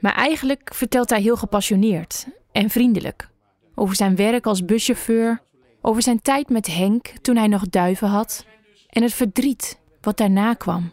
Maar 0.00 0.14
eigenlijk 0.14 0.74
vertelt 0.74 1.10
hij 1.10 1.20
heel 1.20 1.36
gepassioneerd 1.36 2.26
en 2.52 2.70
vriendelijk. 2.70 3.28
Over 3.74 3.96
zijn 3.96 4.16
werk 4.16 4.46
als 4.46 4.64
buschauffeur, 4.64 5.42
over 5.80 6.02
zijn 6.02 6.22
tijd 6.22 6.48
met 6.48 6.66
Henk 6.66 7.06
toen 7.22 7.36
hij 7.36 7.48
nog 7.48 7.68
duiven 7.68 8.08
had 8.08 8.44
en 8.88 9.02
het 9.02 9.14
verdriet 9.14 9.78
wat 10.00 10.16
daarna 10.16 10.54
kwam. 10.54 10.92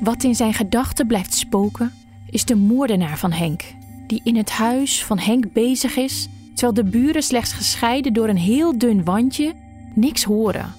Wat 0.00 0.22
in 0.22 0.34
zijn 0.34 0.54
gedachten 0.54 1.06
blijft 1.06 1.34
spoken 1.34 1.92
is 2.30 2.44
de 2.44 2.54
moordenaar 2.54 3.18
van 3.18 3.32
Henk, 3.32 3.62
die 4.10 4.20
in 4.24 4.36
het 4.36 4.50
huis 4.50 5.04
van 5.04 5.18
Henk 5.18 5.52
bezig 5.52 5.96
is 5.96 6.28
terwijl 6.54 6.74
de 6.74 6.90
buren 6.90 7.22
slechts 7.22 7.52
gescheiden 7.52 8.12
door 8.12 8.28
een 8.28 8.36
heel 8.38 8.78
dun 8.78 9.04
wandje 9.04 9.52
niks 9.94 10.24
horen. 10.24 10.74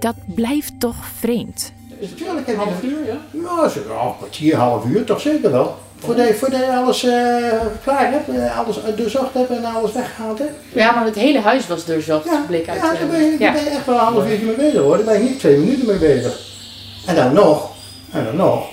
Dat 0.00 0.14
blijft 0.26 0.80
toch 0.80 0.96
vreemd. 1.18 1.72
Natuurlijk 2.00 2.46
heb 2.46 2.56
je 2.56 2.62
half 2.62 2.82
uur, 2.82 3.06
ja? 3.06 3.18
Oh, 3.34 3.74
een 3.74 4.16
kwartier, 4.16 4.56
half 4.56 4.84
uur, 4.84 5.04
toch 5.04 5.20
zeker 5.20 5.50
wel. 5.50 5.78
Voordat 5.98 6.28
je, 6.28 6.34
voordat 6.34 6.60
je 6.60 6.76
alles 6.76 7.04
eh, 7.04 7.66
klaar 7.82 8.10
hebt, 8.10 8.28
eh, 8.28 8.58
alles 8.58 8.76
doorzocht 8.96 9.34
hebt 9.34 9.50
en 9.50 9.64
alles 9.64 9.92
weggehaald 9.92 10.38
hebt. 10.38 10.58
Ja, 10.74 10.92
maar 10.92 11.04
het 11.04 11.14
hele 11.14 11.40
huis 11.40 11.66
was 11.66 11.84
doorzocht, 11.84 12.24
Ja, 12.24 12.44
bleek 12.46 12.68
uit. 12.68 12.80
ja 12.80 12.92
eh, 12.92 12.98
daar 12.98 13.08
ben, 13.08 13.30
je, 13.30 13.38
daar 13.38 13.52
ben 13.52 13.64
je 13.64 13.70
echt 13.70 13.86
wel 13.86 13.94
een 13.94 14.00
half 14.00 14.28
uurtje 14.28 14.46
mee 14.46 14.56
bezig 14.56 14.80
hoor. 14.80 14.96
Daar 14.96 15.04
ben 15.04 15.22
je 15.22 15.28
niet 15.28 15.38
twee 15.38 15.58
minuten 15.58 15.86
mee 15.86 15.98
bezig. 15.98 16.40
En 17.06 17.14
dan 17.14 17.32
nog, 17.32 17.72
en 18.10 18.24
dan 18.24 18.36
nog, 18.36 18.68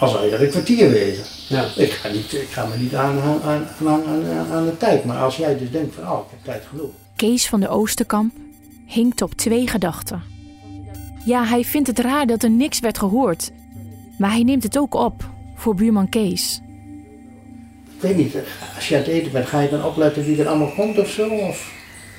als 0.00 0.12
wij 0.12 0.30
dat 0.30 0.40
een 0.40 0.50
kwartier 0.50 0.90
wezen. 0.90 1.35
Ja. 1.46 1.64
Ik 1.76 1.92
ga, 1.92 2.08
niet, 2.08 2.32
ik 2.32 2.48
ga 2.48 2.66
me 2.66 2.76
niet 2.76 2.94
aan, 2.94 3.20
aan, 3.20 3.40
aan, 3.44 3.68
aan, 3.86 4.04
aan, 4.06 4.52
aan 4.52 4.64
de 4.64 4.76
tijd, 4.76 5.04
maar 5.04 5.18
als 5.18 5.36
jij 5.36 5.58
dus 5.58 5.70
denkt 5.70 5.94
van, 5.94 6.10
oh, 6.10 6.18
ik 6.18 6.30
heb 6.30 6.38
tijd 6.42 6.62
genoeg. 6.68 6.90
Kees 7.16 7.48
van 7.48 7.60
de 7.60 7.68
Oosterkamp 7.68 8.34
hinkt 8.86 9.22
op 9.22 9.34
twee 9.34 9.68
gedachten. 9.68 10.22
Ja, 11.24 11.44
hij 11.44 11.64
vindt 11.64 11.88
het 11.88 11.98
raar 11.98 12.26
dat 12.26 12.42
er 12.42 12.50
niks 12.50 12.80
werd 12.80 12.98
gehoord. 12.98 13.50
Maar 14.18 14.30
hij 14.30 14.42
neemt 14.42 14.62
het 14.62 14.78
ook 14.78 14.94
op 14.94 15.28
voor 15.54 15.74
buurman 15.74 16.08
Kees. 16.08 16.60
Ik 17.96 18.02
weet 18.02 18.16
niet, 18.16 18.34
als 18.74 18.88
je 18.88 18.94
aan 18.94 19.00
het 19.00 19.10
eten 19.10 19.32
bent, 19.32 19.46
ga 19.46 19.60
je 19.60 19.68
dan 19.68 19.84
opletten 19.84 20.24
wie 20.24 20.40
er 20.40 20.48
allemaal 20.48 20.72
komt 20.76 20.98
of 20.98 21.10
zo? 21.10 21.28
Of... 21.28 21.72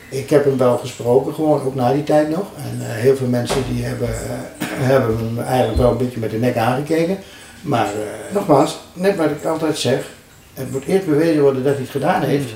ik 0.10 0.30
heb 0.30 0.46
hem 0.46 0.58
wel 0.58 0.78
gesproken, 0.78 1.34
gewoon 1.34 1.62
ook 1.62 1.76
na 1.76 1.94
die 1.94 2.04
tijd 2.04 2.30
nog. 2.30 2.46
En 2.58 2.82
eh, 2.82 2.96
heel 2.96 3.16
veel 3.16 3.28
mensen 3.28 3.64
die 3.74 3.84
hebben, 3.84 4.10
eh, 4.10 4.40
hebben 4.60 5.18
hem 5.18 5.40
eigenlijk 5.40 5.78
wel 5.78 5.92
een 5.92 5.98
beetje 5.98 6.20
met 6.20 6.32
de 6.32 6.38
nek 6.38 6.58
aangekeken. 6.58 7.18
Maar 7.62 7.86
eh, 7.86 8.34
nogmaals, 8.34 8.78
net 8.94 9.16
wat 9.16 9.30
ik 9.30 9.46
altijd 9.46 9.78
zeg, 9.78 10.10
het 10.54 10.72
moet 10.72 10.86
eerst 10.86 11.06
bewezen 11.06 11.42
worden 11.42 11.64
dat 11.64 11.74
hij 11.74 11.82
het 11.82 11.92
gedaan 11.92 12.22
heeft. 12.22 12.50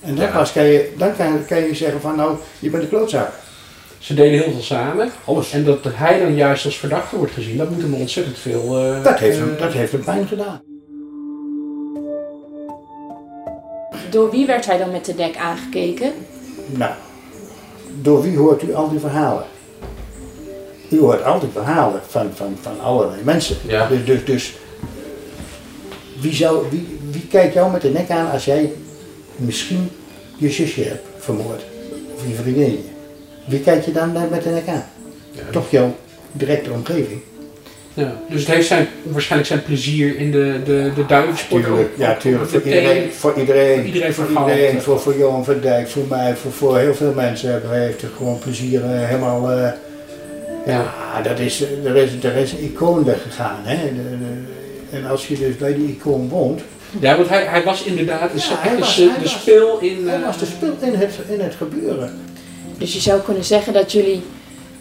En 0.00 0.14
dan, 0.14 0.24
Ja. 0.26 0.32
pas 0.32 0.52
kan 0.52 0.64
je, 0.64 0.92
dan 0.98 1.16
kan, 1.16 1.44
kan 1.46 1.60
je 1.60 1.74
zeggen 1.74 2.00
van 2.00 2.16
nou, 2.16 2.36
je 2.58 2.70
bent 2.70 2.82
een 2.82 2.88
klootzak. 2.88 3.30
Ze 3.98 4.14
deden 4.14 4.40
heel 4.42 4.52
veel 4.52 4.62
samen. 4.62 5.10
Alles. 5.24 5.52
En 5.52 5.64
dat 5.64 5.78
hij 5.88 6.18
dan 6.18 6.34
juist 6.34 6.64
als 6.64 6.78
verdachte 6.78 7.16
wordt 7.16 7.32
gezien, 7.32 7.56
dat 7.56 7.70
moet 7.70 7.82
hem 7.82 7.94
ontzettend 7.94 8.38
veel... 8.38 8.78
eh, 8.78 9.04
Dat 9.04 9.18
heeft, 9.18 9.38
hem, 9.38 9.52
eh, 9.54 9.60
dat 9.60 9.72
heeft 9.72 9.92
hem 9.92 10.04
pijn 10.04 10.26
gedaan. 10.28 10.60
Door 14.10 14.30
wie 14.30 14.46
werd 14.46 14.66
hij 14.66 14.78
dan 14.78 14.90
met 14.90 15.04
de 15.04 15.14
nek 15.14 15.36
aangekeken? 15.36 16.12
Nou, 16.66 16.92
door 18.00 18.22
wie 18.22 18.36
hoort 18.38 18.62
u 18.62 18.74
al 18.74 18.90
die 18.90 18.98
verhalen? 18.98 19.44
U 20.92 20.98
hoort 21.00 21.24
al 21.24 21.40
die 21.40 21.48
verhalen 21.52 22.00
van, 22.08 22.30
van, 22.34 22.56
van 22.60 22.80
allerlei 22.80 23.22
mensen. 23.24 23.56
Ja. 23.66 23.88
Dus, 23.88 24.04
dus, 24.04 24.24
dus 24.24 24.54
wie, 26.20 26.34
zou, 26.34 26.66
wie, 26.70 26.98
wie 27.10 27.26
kijkt 27.30 27.54
jou 27.54 27.72
met 27.72 27.82
de 27.82 27.90
nek 27.90 28.10
aan 28.10 28.30
als 28.30 28.44
jij 28.44 28.72
misschien 29.36 29.90
je 30.36 30.50
zusje 30.50 30.82
hebt 30.82 31.06
vermoord? 31.18 31.62
Of 32.14 32.28
je 32.28 32.34
vriendinnetje? 32.34 32.90
Wie 33.44 33.60
kijkt 33.60 33.84
je 33.84 33.92
dan 33.92 34.12
met 34.30 34.42
de 34.42 34.50
nek 34.50 34.68
aan? 34.68 34.84
Toch 35.50 35.70
jouw 35.70 35.96
directe 36.32 36.70
omgeving. 36.70 37.20
Ja, 37.94 38.16
dus 38.28 38.40
het 38.40 38.54
heeft 38.54 38.66
zijn, 38.66 38.88
waarschijnlijk 39.02 39.50
zijn 39.50 39.62
plezier 39.62 40.16
in 40.16 40.30
de, 40.30 40.60
de, 40.64 40.90
de 40.94 41.06
duivensport 41.06 41.64
Tuurlijk, 41.64 41.90
ja, 41.96 42.16
tuurlijk. 42.16 42.50
Voor 42.50 42.62
iedereen, 42.62 43.12
voor 43.12 43.34
iedereen, 43.38 43.78
voor 43.78 43.88
iedereen 43.88 44.12
voor, 44.14 44.28
iedereen, 44.28 44.82
voor, 44.82 45.00
voor 45.00 45.16
Johan 45.16 45.44
van 45.44 45.60
Dijk, 45.60 45.88
voor 45.88 46.04
mij, 46.08 46.36
voor, 46.36 46.52
voor 46.52 46.78
heel 46.78 46.94
veel 46.94 47.12
mensen 47.12 47.62
heeft 47.70 48.02
er 48.02 48.10
gewoon 48.16 48.38
plezier 48.38 48.84
eh, 48.84 49.06
helemaal. 49.06 49.50
eh, 49.50 49.70
ja, 50.66 50.92
dat 51.22 51.38
is, 51.38 51.60
er, 51.84 51.96
is, 51.96 52.10
er 52.24 52.36
is 52.36 52.52
een 52.52 52.62
icoon 52.64 53.04
weggegaan. 53.04 53.60
Hè? 53.62 53.76
De- 53.94 54.18
de- 54.18 54.96
en 54.96 55.06
als 55.06 55.26
je 55.28 55.38
dus 55.38 55.56
bij 55.56 55.74
die 55.74 55.88
icoon 55.88 56.28
woont, 56.28 56.60
Ja, 57.00 57.16
want 57.16 57.28
hij, 57.28 57.44
hij 57.44 57.62
was 57.64 57.82
inderdaad 57.82 58.32
de, 58.32 58.38
Ja, 58.38 58.56
hij 58.58 58.78
was- 58.78 58.96
de, 58.96 59.10
hij 59.10 59.22
was- 59.22 59.32
speel 59.32 59.78
in... 59.78 60.08
hij 60.08 60.18
eh, 60.18 60.24
was 60.26 60.38
de 60.38 60.46
spil 60.46 60.74
in 60.80 60.94
het, 60.94 61.10
in 61.28 61.40
het 61.40 61.54
gebeuren. 61.54 62.20
Dus 62.78 62.92
je 62.94 63.00
zou 63.00 63.20
kunnen 63.20 63.44
zeggen 63.44 63.72
dat 63.72 63.92
jullie 63.92 64.22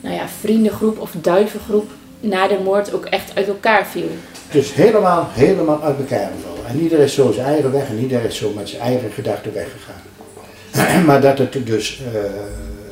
nou 0.02 0.16
ja, 0.16 0.28
vriendengroep 0.40 1.00
of 1.00 1.12
duivengroep 1.22 1.90
na 2.20 2.48
de 2.48 2.60
moord 2.64 2.94
ook 2.94 3.06
echt 3.06 3.32
uit 3.36 3.48
elkaar 3.48 3.88
viel. 3.88 4.10
Dus 4.52 4.74
helemaal, 4.74 5.30
helemaal 5.32 5.84
uit 5.84 5.98
elkaar 5.98 6.32
gevallen. 6.38 6.66
En 6.70 6.80
ieder 6.80 7.00
is 7.00 7.14
zo 7.14 7.32
zijn 7.32 7.46
eigen 7.46 7.72
weg 7.72 7.88
en 7.90 8.00
ieder 8.00 8.24
is 8.24 8.38
zo 8.38 8.52
met 8.56 8.70
zijn 8.70 8.82
eigen 8.82 9.12
gedachten 9.12 9.52
weggegaan. 9.54 11.06
maar 11.08 11.22
dat 11.22 11.38
het 11.38 11.66
dus 11.66 12.02
eh 12.14 12.22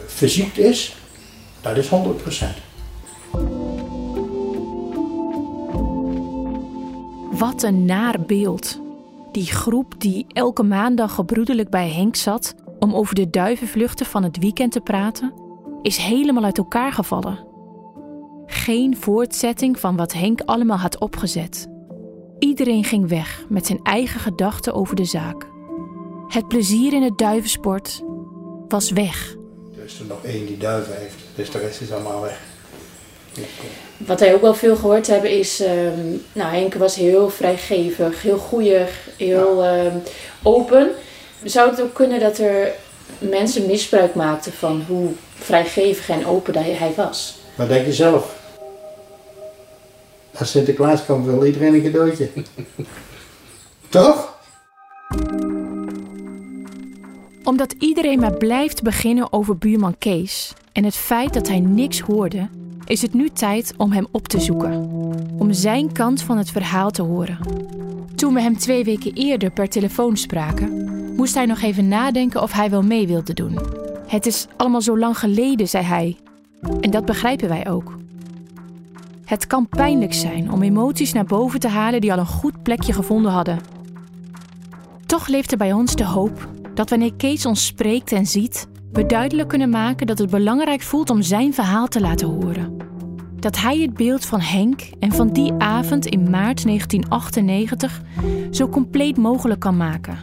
verziekt 0.07 0.57
is, 0.57 0.95
dat 1.61 1.77
is 1.77 1.87
100%. 1.87 1.89
Wat 7.39 7.63
een 7.63 7.85
naar 7.85 8.21
beeld. 8.21 8.81
Die 9.31 9.45
groep 9.45 9.93
die 9.97 10.25
elke 10.27 10.63
maandag 10.63 11.13
gebroedelijk 11.13 11.69
bij 11.69 11.89
Henk 11.89 12.15
zat 12.15 12.55
om 12.79 12.95
over 12.95 13.15
de 13.15 13.29
duivenvluchten 13.29 14.05
van 14.05 14.23
het 14.23 14.37
weekend 14.37 14.71
te 14.71 14.81
praten, 14.81 15.33
is 15.81 15.97
helemaal 15.97 16.43
uit 16.43 16.57
elkaar 16.57 16.91
gevallen. 16.91 17.45
Geen 18.45 18.97
voortzetting 18.97 19.79
van 19.79 19.95
wat 19.95 20.13
Henk 20.13 20.41
allemaal 20.41 20.77
had 20.77 20.99
opgezet. 20.99 21.67
Iedereen 22.39 22.83
ging 22.83 23.09
weg 23.09 23.45
met 23.49 23.65
zijn 23.65 23.79
eigen 23.83 24.19
gedachten 24.19 24.73
over 24.73 24.95
de 24.95 25.05
zaak. 25.05 25.47
Het 26.27 26.47
plezier 26.47 26.93
in 26.93 27.03
het 27.03 27.17
duivensport 27.17 28.03
was 28.67 28.91
weg. 28.91 29.35
Er 29.77 29.83
is 29.83 29.99
er 29.99 30.05
nog 30.05 30.23
één 30.23 30.45
die 30.45 30.57
duiven 30.57 30.97
heeft, 30.97 31.15
dus 31.35 31.51
de 31.51 31.57
rest 31.59 31.81
is 31.81 31.91
allemaal 31.91 32.21
weg. 32.21 32.41
Wat 34.05 34.19
wij 34.19 34.33
ook 34.33 34.41
wel 34.41 34.53
veel 34.53 34.75
gehoord 34.75 35.07
hebben 35.07 35.31
is, 35.31 35.59
ehm, 35.59 36.07
nou 36.33 36.55
Henk 36.55 36.73
was 36.73 36.95
heel 36.95 37.29
vrijgevig, 37.29 38.21
heel 38.21 38.37
goeig, 38.37 39.07
heel 39.17 39.63
ehm, 39.63 39.97
open. 40.43 40.89
Zou 41.43 41.69
het 41.69 41.81
ook 41.81 41.93
kunnen 41.93 42.19
dat 42.19 42.37
er 42.37 42.71
mensen 43.17 43.65
misbruik 43.65 44.15
maakten 44.15 44.51
van 44.51 44.83
hoe 44.87 45.09
vrijgevig 45.35 46.09
en 46.09 46.25
open 46.25 46.53
hij, 46.53 46.71
hij 46.71 46.93
was? 46.95 47.37
Maar 47.55 47.67
denk 47.67 47.85
je 47.85 47.93
zelf, 47.93 48.35
als 50.37 50.51
Sinterklaas 50.51 51.05
komt 51.05 51.25
wil 51.25 51.45
iedereen 51.45 51.73
een 51.73 51.83
cadeautje. 51.83 52.29
Toch? 53.89 54.37
Omdat 57.43 57.75
iedereen 57.79 58.19
maar 58.19 58.37
blijft 58.37 58.81
beginnen 58.81 59.33
over 59.33 59.57
buurman 59.57 59.97
Kees 59.97 60.53
en 60.71 60.83
het 60.83 60.95
feit 60.95 61.33
dat 61.33 61.47
hij 61.47 61.59
niks 61.59 61.99
hoorde, 61.99 62.47
is 62.89 63.01
het 63.01 63.13
nu 63.13 63.29
tijd 63.29 63.73
om 63.77 63.91
hem 63.91 64.07
op 64.11 64.27
te 64.27 64.39
zoeken. 64.39 64.89
Om 65.37 65.53
zijn 65.53 65.91
kant 65.91 66.21
van 66.21 66.37
het 66.37 66.51
verhaal 66.51 66.91
te 66.91 67.01
horen. 67.01 67.37
Toen 68.15 68.33
we 68.33 68.41
hem 68.41 68.57
twee 68.57 68.83
weken 68.83 69.13
eerder 69.13 69.51
per 69.51 69.69
telefoon 69.69 70.17
spraken, 70.17 70.85
moest 71.15 71.33
hij 71.33 71.45
nog 71.45 71.61
even 71.61 71.87
nadenken 71.87 72.41
of 72.41 72.51
hij 72.51 72.69
wel 72.69 72.81
mee 72.81 73.07
wilde 73.07 73.33
doen. 73.33 73.59
Het 74.07 74.25
is 74.25 74.47
allemaal 74.57 74.81
zo 74.81 74.97
lang 74.97 75.17
geleden, 75.17 75.67
zei 75.67 75.83
hij. 75.83 76.17
En 76.81 76.91
dat 76.91 77.05
begrijpen 77.05 77.49
wij 77.49 77.69
ook. 77.69 77.97
Het 79.25 79.47
kan 79.47 79.67
pijnlijk 79.67 80.13
zijn 80.13 80.51
om 80.51 80.63
emoties 80.63 81.13
naar 81.13 81.25
boven 81.25 81.59
te 81.59 81.67
halen 81.67 82.01
die 82.01 82.11
al 82.11 82.19
een 82.19 82.25
goed 82.25 82.63
plekje 82.63 82.93
gevonden 82.93 83.31
hadden. 83.31 83.59
Toch 85.05 85.27
leeft 85.27 85.51
er 85.51 85.57
bij 85.57 85.73
ons 85.73 85.95
de 85.95 86.05
hoop 86.05 86.47
dat 86.73 86.89
wanneer 86.89 87.13
Kees 87.13 87.45
ons 87.45 87.65
spreekt 87.65 88.11
en 88.11 88.25
ziet, 88.25 88.67
we 88.91 89.05
duidelijk 89.05 89.49
kunnen 89.49 89.69
maken 89.69 90.07
dat 90.07 90.17
het 90.17 90.29
belangrijk 90.29 90.81
voelt 90.81 91.09
om 91.09 91.21
zijn 91.21 91.53
verhaal 91.53 91.87
te 91.87 92.01
laten 92.01 92.27
horen. 92.27 92.77
Dat 93.35 93.59
hij 93.59 93.77
het 93.77 93.93
beeld 93.93 94.25
van 94.25 94.41
Henk 94.41 94.81
en 94.99 95.11
van 95.11 95.33
die 95.33 95.53
avond 95.57 96.05
in 96.05 96.29
maart 96.29 96.63
1998 96.63 98.01
zo 98.51 98.69
compleet 98.69 99.17
mogelijk 99.17 99.59
kan 99.59 99.77
maken. 99.77 100.17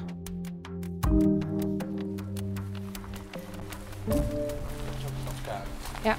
Ja. 6.02 6.16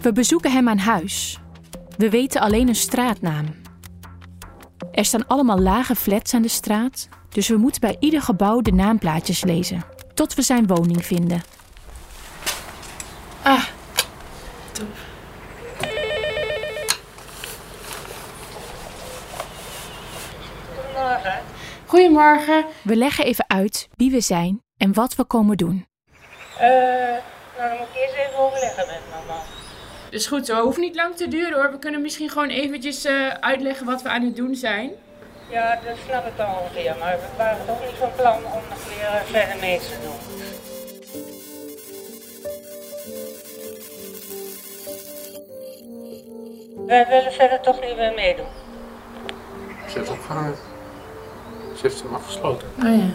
We 0.00 0.12
bezoeken 0.12 0.52
hem 0.52 0.68
aan 0.68 0.78
huis. 0.78 1.40
We 1.96 2.10
weten 2.10 2.40
alleen 2.40 2.68
een 2.68 2.74
straatnaam. 2.74 3.46
Er 4.92 5.04
staan 5.04 5.26
allemaal 5.26 5.58
lage 5.58 5.94
flats 5.94 6.34
aan 6.34 6.42
de 6.42 6.48
straat, 6.48 7.08
dus 7.32 7.48
we 7.48 7.56
moeten 7.56 7.80
bij 7.80 7.96
ieder 8.00 8.22
gebouw 8.22 8.60
de 8.60 8.72
naamplaatjes 8.72 9.44
lezen, 9.44 9.84
tot 10.14 10.34
we 10.34 10.42
zijn 10.42 10.66
woning 10.66 11.06
vinden. 11.06 11.42
Ah, 13.42 13.64
Goedemorgen. 21.86 22.64
We 22.82 22.96
leggen 22.96 23.24
even 23.24 23.44
uit 23.48 23.88
wie 23.96 24.10
we 24.10 24.20
zijn 24.20 24.62
en 24.76 24.92
wat 24.92 25.14
we 25.14 25.24
komen 25.24 25.56
doen. 25.56 25.86
Eh, 26.58 26.68
nou, 26.68 27.68
dan 27.68 27.78
moet 27.78 27.86
ik 27.92 28.00
eerst 28.02 28.14
even 28.14 28.38
overleggen 28.38 28.86
met 28.86 29.00
mama. 29.10 29.40
Dus 30.10 30.26
goed, 30.26 30.46
zo 30.46 30.62
hoeft 30.62 30.78
niet 30.78 30.94
lang 30.94 31.16
te 31.16 31.28
duren 31.28 31.52
hoor. 31.52 31.70
We 31.70 31.78
kunnen 31.78 32.00
misschien 32.02 32.28
gewoon 32.30 32.48
eventjes 32.48 33.04
eh, 33.04 33.28
uitleggen 33.28 33.86
wat 33.86 34.02
we 34.02 34.08
aan 34.08 34.22
het 34.24 34.36
doen 34.36 34.54
zijn. 34.54 34.90
Ja, 35.52 35.80
dat 35.84 35.96
snap 36.06 36.26
ik 36.26 36.36
dan 36.36 36.46
ongeveer, 36.58 36.96
maar 36.98 37.16
we 37.16 37.36
waren 37.36 37.66
toch 37.66 37.80
niet 37.80 37.96
van 37.98 38.10
plan 38.16 38.36
om 38.36 38.62
nog 38.68 38.88
weer 38.88 39.06
eh, 39.06 39.20
verder 39.24 39.56
mee 39.60 39.78
te 39.78 39.96
doen. 40.02 40.20
Wij 46.86 47.06
willen 47.08 47.32
verder 47.32 47.60
toch 47.60 47.80
niet 47.80 47.96
meer 47.96 48.14
meedoen. 48.14 48.46
Ze 49.88 49.98
heeft 49.98 50.10
opgehangen. 50.10 50.54
Ze 51.74 51.82
heeft 51.82 52.02
hem 52.02 52.14
afgesloten. 52.14 52.68
Oh 52.78 52.96
ja. 52.96 53.10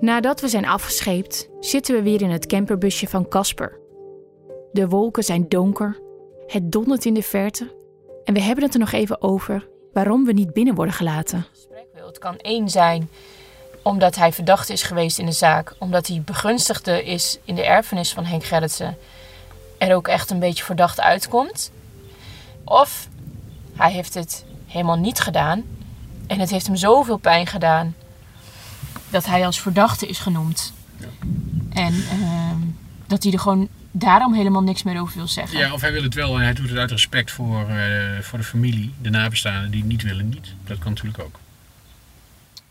Nadat 0.00 0.40
we 0.40 0.48
zijn 0.48 0.66
afgescheept, 0.66 1.48
zitten 1.60 1.94
we 1.94 2.02
weer 2.02 2.22
in 2.22 2.30
het 2.30 2.46
camperbusje 2.46 3.08
van 3.08 3.28
Casper. 3.28 3.78
De 4.72 4.88
wolken 4.88 5.22
zijn 5.22 5.48
donker, 5.48 5.98
het 6.48 6.72
dondert 6.72 7.04
in 7.04 7.14
de 7.14 7.22
verte 7.22 7.74
en 8.24 8.34
we 8.34 8.40
hebben 8.40 8.64
het 8.64 8.74
er 8.74 8.80
nog 8.80 8.92
even 8.92 9.22
over 9.22 9.68
waarom 9.92 10.24
we 10.24 10.32
niet 10.32 10.52
binnen 10.52 10.74
worden 10.74 10.94
gelaten. 10.94 11.46
Het 11.94 12.18
kan 12.18 12.36
één 12.36 12.68
zijn 12.68 13.10
omdat 13.82 14.16
hij 14.16 14.32
verdachte 14.32 14.72
is 14.72 14.82
geweest 14.82 15.18
in 15.18 15.26
de 15.26 15.32
zaak, 15.32 15.74
omdat 15.78 16.06
hij 16.06 16.22
begunstigde 16.24 17.04
is 17.04 17.38
in 17.44 17.54
de 17.54 17.64
erfenis 17.64 18.12
van 18.12 18.24
Henk 18.24 18.44
Gerritsen, 18.44 18.96
er 19.78 19.94
ook 19.94 20.08
echt 20.08 20.30
een 20.30 20.38
beetje 20.38 20.64
verdacht 20.64 21.00
uitkomt. 21.00 21.70
Of 22.64 23.08
hij 23.74 23.92
heeft 23.92 24.14
het 24.14 24.44
helemaal 24.66 24.98
niet 24.98 25.20
gedaan 25.20 25.64
en 26.26 26.38
het 26.38 26.50
heeft 26.50 26.66
hem 26.66 26.76
zoveel 26.76 27.16
pijn 27.16 27.46
gedaan 27.46 27.94
dat 29.10 29.26
hij 29.26 29.46
als 29.46 29.60
verdachte 29.60 30.06
is 30.06 30.18
genoemd. 30.18 30.72
En 31.72 31.94
ehm, 32.10 32.60
dat 33.06 33.22
hij 33.22 33.32
er 33.32 33.38
gewoon 33.38 33.68
daarom 33.98 34.34
helemaal 34.34 34.62
niks 34.62 34.82
meer 34.82 35.00
over 35.00 35.16
wil 35.16 35.26
zeggen. 35.26 35.58
Ja, 35.58 35.72
of 35.72 35.80
hij 35.80 35.92
wil 35.92 36.02
het 36.02 36.14
wel 36.14 36.36
en 36.36 36.42
hij 36.42 36.52
doet 36.52 36.68
het 36.68 36.78
uit 36.78 36.90
respect 36.90 37.30
voor, 37.30 37.68
eh, 37.68 38.18
voor 38.20 38.38
de 38.38 38.44
familie, 38.44 38.94
de 39.02 39.10
nabestaanden 39.10 39.70
die 39.70 39.84
niet 39.84 40.02
willen 40.02 40.28
niet. 40.28 40.54
Dat 40.64 40.78
kan 40.78 40.90
natuurlijk 40.90 41.22
ook. 41.22 41.38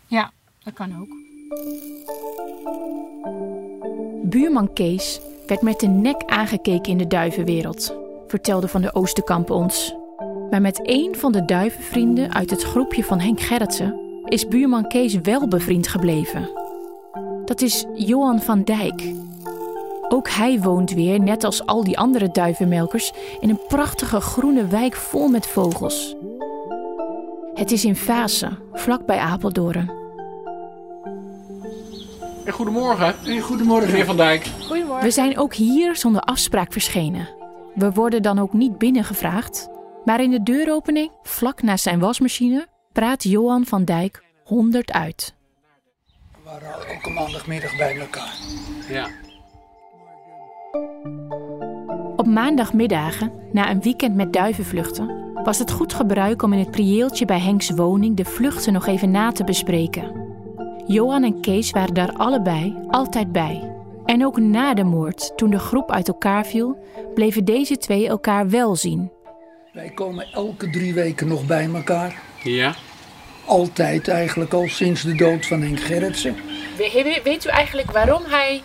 Ja, 0.06 0.30
dat 0.62 0.74
kan 0.74 1.00
ook. 1.00 1.08
Buurman 4.30 4.72
Kees 4.72 5.20
werd 5.46 5.62
met 5.62 5.80
de 5.80 5.86
nek 5.86 6.22
aangekeken 6.26 6.92
in 6.92 6.98
de 6.98 7.06
duivenwereld, 7.06 7.94
vertelde 8.28 8.68
Van 8.68 8.82
de 8.82 8.94
Oosterkamp 8.94 9.50
ons. 9.50 9.94
Maar 10.50 10.60
met 10.60 10.86
één 10.86 11.16
van 11.16 11.32
de 11.32 11.44
duivenvrienden 11.44 12.34
uit 12.34 12.50
het 12.50 12.62
groepje 12.62 13.04
van 13.04 13.20
Henk 13.20 13.40
Gerritsen 13.40 14.06
is 14.24 14.48
buurman 14.48 14.88
Kees 14.88 15.14
wel 15.14 15.48
bevriend 15.48 15.88
gebleven. 15.88 16.50
Dat 17.44 17.60
is 17.60 17.84
Johan 17.94 18.40
van 18.40 18.62
Dijk. 18.64 19.02
Ook 20.08 20.28
hij 20.30 20.60
woont 20.60 20.92
weer, 20.92 21.20
net 21.20 21.44
als 21.44 21.66
al 21.66 21.84
die 21.84 21.98
andere 21.98 22.30
duivenmelkers, 22.30 23.12
in 23.40 23.48
een 23.48 23.60
prachtige 23.68 24.20
groene 24.20 24.66
wijk 24.66 24.94
vol 24.94 25.28
met 25.28 25.46
vogels. 25.46 26.16
Het 27.54 27.70
is 27.70 27.84
in 27.84 27.96
Vaassen, 27.96 28.58
vlakbij 28.72 29.18
Apeldoorn. 29.18 29.90
En 32.44 32.52
goedemorgen. 32.52 33.14
Hey, 33.22 33.40
goedemorgen. 33.40 33.90
Meneer 33.90 34.04
Van 34.04 34.16
Dijk. 34.16 34.46
Goedemorgen. 34.66 35.04
We 35.04 35.10
zijn 35.10 35.38
ook 35.38 35.54
hier 35.54 35.96
zonder 35.96 36.20
afspraak 36.22 36.72
verschenen. 36.72 37.28
We 37.74 37.92
worden 37.92 38.22
dan 38.22 38.38
ook 38.38 38.52
niet 38.52 38.78
binnengevraagd. 38.78 39.68
Maar 40.04 40.22
in 40.22 40.30
de 40.30 40.42
deuropening, 40.42 41.10
vlak 41.22 41.62
naast 41.62 41.82
zijn 41.82 41.98
wasmachine, 41.98 42.66
praat 42.92 43.22
Johan 43.22 43.66
van 43.66 43.84
Dijk 43.84 44.22
honderd 44.44 44.92
uit. 44.92 45.34
We 46.32 46.38
waren 46.44 46.88
elke 46.88 47.10
maandagmiddag 47.10 47.76
bij 47.76 47.98
elkaar. 47.98 48.34
Ja. 48.88 49.08
Op 52.16 52.26
maandagmiddagen, 52.26 53.32
na 53.52 53.70
een 53.70 53.82
weekend 53.82 54.14
met 54.14 54.32
duivenvluchten, 54.32 55.32
was 55.44 55.58
het 55.58 55.70
goed 55.70 55.92
gebruik 55.94 56.42
om 56.42 56.52
in 56.52 56.58
het 56.58 56.70
prieeltje 56.70 57.24
bij 57.24 57.38
Henks 57.40 57.70
woning 57.70 58.16
de 58.16 58.24
vluchten 58.24 58.72
nog 58.72 58.86
even 58.86 59.10
na 59.10 59.32
te 59.32 59.44
bespreken. 59.44 60.26
Johan 60.86 61.24
en 61.24 61.40
Kees 61.40 61.70
waren 61.70 61.94
daar 61.94 62.12
allebei 62.12 62.76
altijd 62.90 63.32
bij. 63.32 63.72
En 64.04 64.24
ook 64.26 64.38
na 64.40 64.74
de 64.74 64.84
moord, 64.84 65.32
toen 65.36 65.50
de 65.50 65.58
groep 65.58 65.90
uit 65.92 66.08
elkaar 66.08 66.46
viel, 66.46 66.78
bleven 67.14 67.44
deze 67.44 67.76
twee 67.76 68.08
elkaar 68.08 68.48
wel 68.48 68.76
zien. 68.76 69.10
Wij 69.72 69.90
komen 69.90 70.26
elke 70.32 70.70
drie 70.70 70.94
weken 70.94 71.28
nog 71.28 71.46
bij 71.46 71.68
elkaar. 71.74 72.20
Ja. 72.42 72.74
Altijd 73.46 74.08
eigenlijk 74.08 74.52
al 74.52 74.68
sinds 74.68 75.02
de 75.02 75.14
dood 75.14 75.46
van 75.46 75.62
Henk 75.62 75.80
Gerritsen. 75.80 76.34
We- 76.76 77.20
Weet 77.24 77.44
u 77.46 77.48
eigenlijk 77.48 77.90
waarom 77.90 78.22
hij 78.26 78.62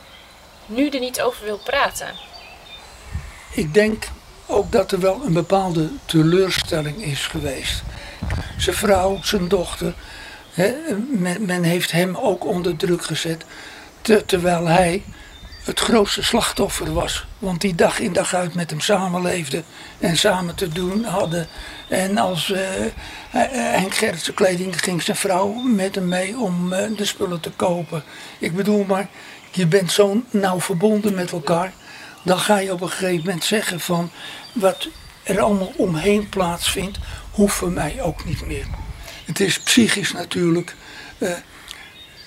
nu 0.66 0.90
er 0.90 1.00
niet 1.00 1.22
over 1.22 1.44
wil 1.46 1.58
praten? 1.58 2.08
Ik 3.52 3.74
denk 3.74 4.08
ook 4.46 4.72
dat 4.72 4.92
er 4.92 5.00
wel 5.00 5.22
een 5.26 5.34
bepaalde 5.34 5.90
teleurstelling 6.06 7.04
is 7.04 7.28
geweest. 7.28 7.84
Zijn 8.58 8.76
vrouw, 8.76 9.20
zijn 9.22 9.48
dochter, 9.48 9.94
men, 11.40 11.64
heeft 11.64 11.92
hem 11.92 12.16
ook 12.16 12.46
onder 12.46 12.76
druk 12.78 13.04
gezet. 13.06 13.46
te- 14.02 14.24
terwijl 14.26 14.66
hij 14.68 15.04
het 15.64 15.80
grootste 15.80 16.24
slachtoffer 16.24 16.94
was. 16.94 17.26
Want 17.40 17.62
die 17.62 17.76
dag 17.76 18.00
in 18.00 18.14
dag 18.14 18.34
uit 18.34 18.54
met 18.54 18.70
hem 18.70 18.80
samenleefde 18.80 19.64
en 20.00 20.18
samen 20.18 20.56
te 20.56 20.68
doen 20.70 21.04
hadden. 21.04 21.48
En 21.88 22.18
als 22.18 22.52
eh, 22.52 22.62
Henk 23.52 23.96
Gerritsen 23.96 24.34
kleding 24.34 24.82
ging 24.84 25.02
zijn 25.02 25.18
vrouw 25.18 25.48
met 25.54 25.96
hem 25.96 26.08
mee 26.08 26.38
om 26.38 26.74
eh, 26.74 26.98
de 26.98 27.06
spullen 27.06 27.40
te 27.40 27.52
kopen. 27.52 28.04
Ik 28.40 28.56
bedoel 28.56 28.84
maar, 28.84 29.08
je 29.56 29.68
bent 29.68 29.92
zo 29.92 30.24
nauw 30.30 30.60
verbonden 30.60 31.14
met 31.14 31.32
elkaar. 31.32 31.74
Dan 32.24 32.40
ga 32.40 32.58
je 32.58 32.74
op 32.74 32.82
een 32.82 32.90
gegeven 32.90 33.26
moment 33.26 33.44
zeggen 33.44 33.80
van 33.80 34.12
wat 34.54 34.88
er 35.24 35.42
allemaal 35.42 35.74
omheen 35.76 36.30
plaatsvindt, 36.30 37.00
hoeft 37.32 37.56
voor 37.56 37.72
mij 37.72 38.02
ook 38.02 38.26
niet 38.26 38.46
meer. 38.46 38.66
Het 39.26 39.40
is 39.40 39.60
psychisch 39.60 40.12
natuurlijk 40.12 40.76
eh, 41.18 41.32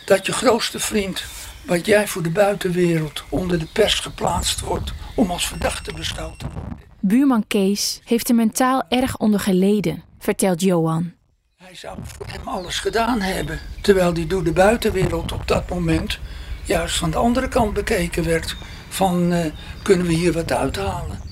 dat 0.04 0.26
je 0.26 0.32
grootste 0.32 0.78
vriend, 0.78 1.24
wat 1.64 1.86
jij 1.86 2.08
voor 2.08 2.22
de 2.22 2.30
buitenwereld 2.30 3.24
onder 3.28 3.58
de 3.58 3.66
pers 3.72 3.94
geplaatst 3.94 4.60
wordt 4.60 4.92
om 5.14 5.30
als 5.30 5.48
verdachte 5.48 5.92
beschouwd 5.92 6.38
te 6.38 6.46
worden. 6.52 6.78
Buurman 7.00 7.46
Kees 7.46 8.00
heeft 8.04 8.28
er 8.28 8.34
mentaal 8.34 8.82
erg 8.88 9.16
onder 9.16 9.40
geleden, 9.40 10.02
vertelt 10.18 10.60
Johan. 10.60 11.12
Hij 11.56 11.74
zou 11.74 11.98
voor 12.02 12.26
hem 12.26 12.48
alles 12.48 12.78
gedaan 12.78 13.20
hebben, 13.20 13.60
terwijl 13.80 14.12
die 14.12 14.26
door 14.26 14.44
de 14.44 14.52
buitenwereld 14.52 15.32
op 15.32 15.48
dat 15.48 15.68
moment 15.68 16.18
juist 16.66 16.96
van 16.96 17.10
de 17.10 17.16
andere 17.16 17.48
kant 17.48 17.72
bekeken 17.72 18.24
werd. 18.24 18.56
Van 18.88 19.32
eh, 19.32 19.44
kunnen 19.82 20.06
we 20.06 20.12
hier 20.12 20.32
wat 20.32 20.52
uithalen? 20.52 21.26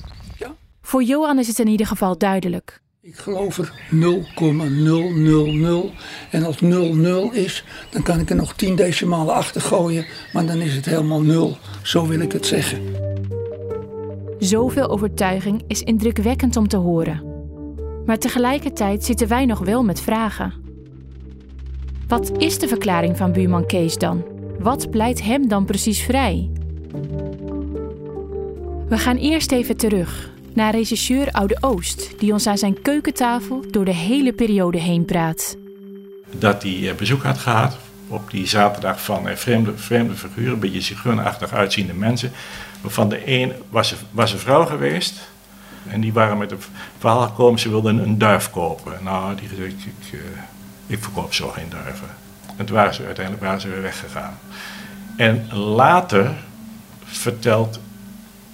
Voor 0.85 1.03
Johan 1.03 1.39
is 1.39 1.47
het 1.47 1.59
in 1.59 1.67
ieder 1.67 1.87
geval 1.87 2.17
duidelijk. 2.17 2.81
Ik 3.01 3.15
geloof 3.15 3.57
er 3.57 3.73
0,000. 3.89 5.91
En 6.29 6.43
als 6.43 6.61
00 6.61 7.31
is, 7.31 7.63
dan 7.89 8.03
kan 8.03 8.19
ik 8.19 8.29
er 8.29 8.35
nog 8.35 8.53
10 8.53 8.75
decimalen 8.75 9.33
achter 9.33 9.61
gooien. 9.61 10.05
Maar 10.33 10.45
dan 10.45 10.57
is 10.57 10.75
het 10.75 10.85
helemaal 10.85 11.21
nul. 11.21 11.57
Zo 11.81 12.07
wil 12.07 12.19
ik 12.19 12.31
het 12.31 12.45
zeggen. 12.45 12.81
Zoveel 14.39 14.89
overtuiging 14.89 15.63
is 15.67 15.81
indrukwekkend 15.81 16.55
om 16.55 16.67
te 16.67 16.77
horen. 16.77 17.23
Maar 18.05 18.17
tegelijkertijd 18.17 19.03
zitten 19.03 19.27
wij 19.27 19.45
nog 19.45 19.59
wel 19.59 19.83
met 19.83 20.01
vragen. 20.01 20.53
Wat 22.07 22.31
is 22.37 22.59
de 22.59 22.67
verklaring 22.67 23.17
van 23.17 23.31
buurman 23.31 23.65
Kees 23.65 23.97
dan? 23.97 24.34
Wat 24.59 24.89
pleit 24.89 25.21
hem 25.21 25.47
dan 25.47 25.65
precies 25.65 26.01
vrij? 26.01 26.49
We 28.87 28.97
gaan 28.97 29.17
eerst 29.17 29.51
even 29.51 29.77
terug 29.77 30.29
naar 30.53 30.71
regisseur 30.71 31.31
Oude 31.31 31.57
Oost, 31.59 32.19
die 32.19 32.33
ons 32.33 32.47
aan 32.47 32.57
zijn 32.57 32.81
keukentafel 32.81 33.63
door 33.71 33.85
de 33.85 33.93
hele 33.93 34.33
periode 34.33 34.77
heen 34.77 35.05
praat. 35.05 35.57
dat 36.37 36.63
hij 36.63 36.89
eh, 36.89 36.95
bezoek 36.95 37.23
had 37.23 37.37
gehad 37.37 37.77
op 38.07 38.31
die 38.31 38.47
zaterdag 38.47 39.01
van 39.01 39.27
eh, 39.27 39.35
vreemde, 39.35 39.77
vreemde 39.77 40.13
figuren, 40.13 40.53
een 40.53 40.59
beetje 40.59 40.81
zigeunerachtig 40.81 41.53
uitziende 41.53 41.93
mensen. 41.93 42.31
Waarvan 42.81 43.09
de 43.09 43.21
een 43.25 43.53
was, 43.69 43.95
was 44.11 44.31
een 44.31 44.39
vrouw 44.39 44.65
geweest 44.65 45.29
en 45.89 46.01
die 46.01 46.13
waren 46.13 46.37
met 46.37 46.51
een 46.51 46.59
verhaal 46.97 47.21
gekomen, 47.21 47.59
ze 47.59 47.69
wilden 47.69 47.97
een 47.97 48.17
duif 48.17 48.49
kopen. 48.49 48.93
Nou, 49.03 49.35
die 49.35 49.47
gezegd, 49.47 49.73
ik, 49.73 50.13
eh, 50.13 50.19
ik 50.87 51.03
verkoop 51.03 51.33
zo 51.33 51.47
geen 51.47 51.69
duiven. 51.69 52.07
En 52.57 52.65
toen 52.65 52.75
waren 52.75 52.93
ze 52.93 53.05
uiteindelijk 53.05 53.45
waren 53.45 53.61
ze 53.61 53.69
weer 53.69 53.81
weggegaan. 53.81 54.37
En 55.17 55.53
later 55.53 56.33
vertelt 57.03 57.79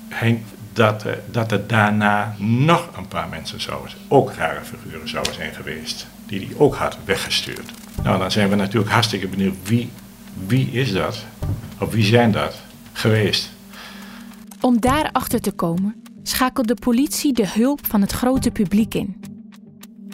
Henk 0.10 0.44
dat, 0.74 1.06
eh, 1.06 1.14
dat 1.32 1.52
er 1.52 1.68
daarna 1.68 2.36
nog 2.38 2.90
een 2.98 3.08
paar 3.08 3.30
mensen 3.30 3.62
zouden, 3.62 3.92
ook 4.08 4.34
rare 4.34 4.60
figuren 4.64 5.10
zouden 5.10 5.34
zijn 5.34 5.54
geweest, 5.54 6.08
die 6.26 6.46
hij 6.46 6.56
ook 6.58 6.76
had 6.76 6.98
weggestuurd. 7.06 7.72
Nou, 8.04 8.20
dan 8.20 8.32
zijn 8.32 8.50
we 8.50 8.56
natuurlijk 8.56 8.92
hartstikke 8.92 9.28
benieuwd 9.28 9.56
wie, 9.64 9.92
wie 10.48 10.72
is 10.72 10.94
dat, 10.94 11.26
of 11.80 11.92
wie 11.92 12.04
zijn 12.04 12.32
dat 12.32 12.56
geweest. 12.94 13.52
Om 14.62 14.80
daarachter 14.80 15.42
te 15.42 15.52
komen, 15.52 15.96
schakelt 16.24 16.68
de 16.68 16.76
politie 16.76 17.34
de 17.34 17.48
hulp 17.48 17.86
van 17.88 18.02
het 18.02 18.12
grote 18.12 18.52
publiek 18.52 18.94
in. 18.94 19.31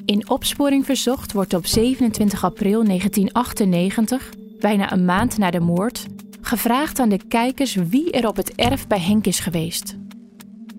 In 0.07 0.29
opsporing 0.29 0.85
verzocht 0.85 1.33
wordt 1.33 1.53
op 1.53 1.65
27 1.65 2.43
april 2.43 2.83
1998, 2.83 4.29
bijna 4.59 4.91
een 4.91 5.05
maand 5.05 5.37
na 5.37 5.51
de 5.51 5.59
moord, 5.59 6.05
gevraagd 6.41 6.99
aan 6.99 7.09
de 7.09 7.19
kijkers 7.27 7.75
wie 7.75 8.11
er 8.11 8.27
op 8.27 8.35
het 8.35 8.55
erf 8.55 8.87
bij 8.87 8.99
Henk 8.99 9.25
is 9.25 9.39
geweest. 9.39 9.95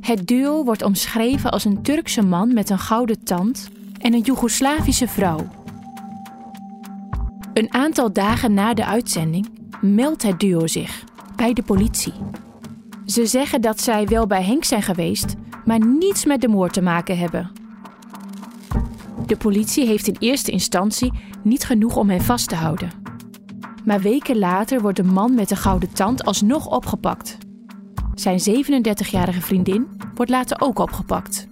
Het 0.00 0.26
duo 0.26 0.64
wordt 0.64 0.82
omschreven 0.82 1.50
als 1.50 1.64
een 1.64 1.82
Turkse 1.82 2.22
man 2.22 2.54
met 2.54 2.70
een 2.70 2.78
gouden 2.78 3.24
tand 3.24 3.68
en 3.98 4.14
een 4.14 4.20
Joegoslavische 4.20 5.08
vrouw. 5.08 5.48
Een 7.52 7.74
aantal 7.74 8.12
dagen 8.12 8.54
na 8.54 8.74
de 8.74 8.84
uitzending 8.84 9.48
meldt 9.80 10.22
het 10.22 10.40
duo 10.40 10.66
zich 10.66 11.04
bij 11.36 11.52
de 11.52 11.62
politie. 11.62 12.14
Ze 13.06 13.26
zeggen 13.26 13.60
dat 13.60 13.80
zij 13.80 14.06
wel 14.06 14.26
bij 14.26 14.42
Henk 14.42 14.64
zijn 14.64 14.82
geweest, 14.82 15.34
maar 15.64 15.86
niets 15.86 16.24
met 16.24 16.40
de 16.40 16.48
moord 16.48 16.72
te 16.72 16.82
maken 16.82 17.18
hebben. 17.18 17.57
De 19.28 19.36
politie 19.36 19.86
heeft 19.86 20.06
in 20.06 20.16
eerste 20.18 20.50
instantie 20.50 21.12
niet 21.42 21.64
genoeg 21.64 21.96
om 21.96 22.10
hen 22.10 22.20
vast 22.20 22.48
te 22.48 22.54
houden. 22.54 22.90
Maar 23.84 24.00
weken 24.00 24.38
later 24.38 24.80
wordt 24.80 24.96
de 24.96 25.02
man 25.02 25.34
met 25.34 25.48
de 25.48 25.56
gouden 25.56 25.92
tand 25.92 26.24
alsnog 26.24 26.66
opgepakt. 26.66 27.38
Zijn 28.14 28.40
37-jarige 28.40 29.40
vriendin 29.40 29.86
wordt 30.14 30.30
later 30.30 30.60
ook 30.60 30.78
opgepakt. 30.78 31.48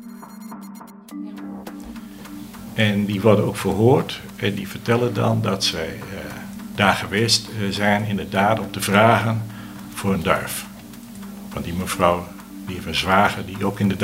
En 2.75 3.05
die 3.05 3.21
worden 3.21 3.45
ook 3.45 3.57
verhoord 3.57 4.21
en 4.37 4.55
die 4.55 4.69
vertellen 4.69 5.15
dan 5.15 5.43
dat 5.43 5.65
zij 5.65 5.89
eh, 5.89 6.19
daar 6.75 6.95
geweest 6.95 7.49
eh, 7.49 7.69
zijn, 7.71 8.05
inderdaad, 8.05 8.61
om 8.61 8.71
te 8.71 8.81
vragen 8.81 9.43
voor 9.95 10.13
een 10.15 10.23
duif. 10.23 10.67
Want 11.53 11.65
die 11.65 11.75
mevrouw, 11.75 12.27
die 12.67 12.75
heeft 12.75 12.87
een 12.87 12.95
zwager 12.95 13.47
die 13.47 13.65
ook 13.65 13.81
in 13.81 13.89
de 13.89 13.97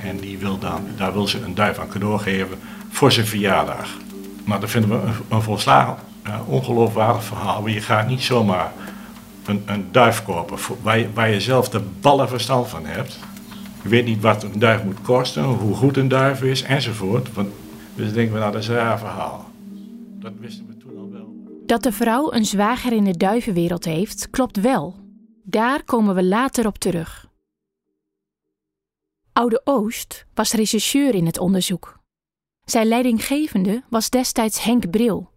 en 0.00 0.18
die 0.20 0.38
wil 0.38 0.58
dan, 0.58 0.82
daar 0.96 1.12
wil 1.12 1.26
ze 1.26 1.40
een 1.40 1.54
duif 1.54 1.78
aan 1.78 1.88
cadeau 1.88 2.18
geven 2.18 2.58
voor 2.88 3.12
zijn 3.12 3.26
verjaardag. 3.26 3.96
Maar 4.44 4.60
dat 4.60 4.70
vinden 4.70 4.90
we 4.90 5.06
een, 5.06 5.14
een 5.28 5.42
volslagen 5.42 5.96
uh, 6.26 6.48
ongeloofwaardig 6.48 7.24
verhaal. 7.24 7.62
Want 7.62 7.74
je 7.74 7.80
gaat 7.80 8.08
niet 8.08 8.22
zomaar 8.22 8.72
een, 9.46 9.62
een 9.66 9.88
duif 9.90 10.24
kopen 10.24 10.58
voor- 10.58 10.76
waar, 11.14 11.30
je, 11.30 11.40
zelf 11.40 11.68
de 11.68 11.80
ballen 12.00 12.28
verstand 12.28 12.68
van 12.68 12.86
hebt. 12.86 13.18
Je 13.82 13.88
weet 13.88 14.04
niet 14.04 14.22
wat 14.22 14.42
een 14.42 14.58
duif 14.58 14.84
moet 14.84 15.00
kosten, 15.02 15.44
hoe 15.44 15.74
goed 15.74 15.96
een 15.96 16.08
duif 16.08 16.42
is, 16.42 16.62
enzovoort. 16.62 17.32
Want, 17.32 17.48
dus 17.94 18.12
denken 18.12 18.32
we, 18.32 18.38
nou, 18.38 18.52
dat 18.52 18.62
is 18.62 18.68
een 18.68 18.74
raar 18.74 18.98
verhaal. 18.98 19.50
Dat 20.20 20.32
wisten 20.40 20.66
we 20.66 20.76
toen 20.76 20.98
al 20.98 21.10
wel. 21.12 21.34
Dat 21.66 21.82
de 21.82 21.92
vrouw 21.92 22.32
een 22.32 22.44
zwager 22.44 22.92
in 22.92 23.04
de 23.04 23.16
duivenwereld 23.16 23.84
heeft, 23.84 24.30
klopt 24.30 24.60
wel. 24.60 24.96
Daar 25.42 25.84
komen 25.84 26.14
we 26.14 26.24
later 26.24 26.66
op 26.66 26.78
terug. 26.78 27.27
Oude 29.38 29.60
Oost 29.64 30.24
was 30.34 30.52
rechercheur 30.52 31.14
in 31.14 31.26
het 31.26 31.38
onderzoek. 31.38 31.98
Zijn 32.64 32.86
leidinggevende 32.86 33.82
was 33.90 34.10
destijds 34.10 34.62
Henk 34.64 34.90
Bril. 34.90 35.30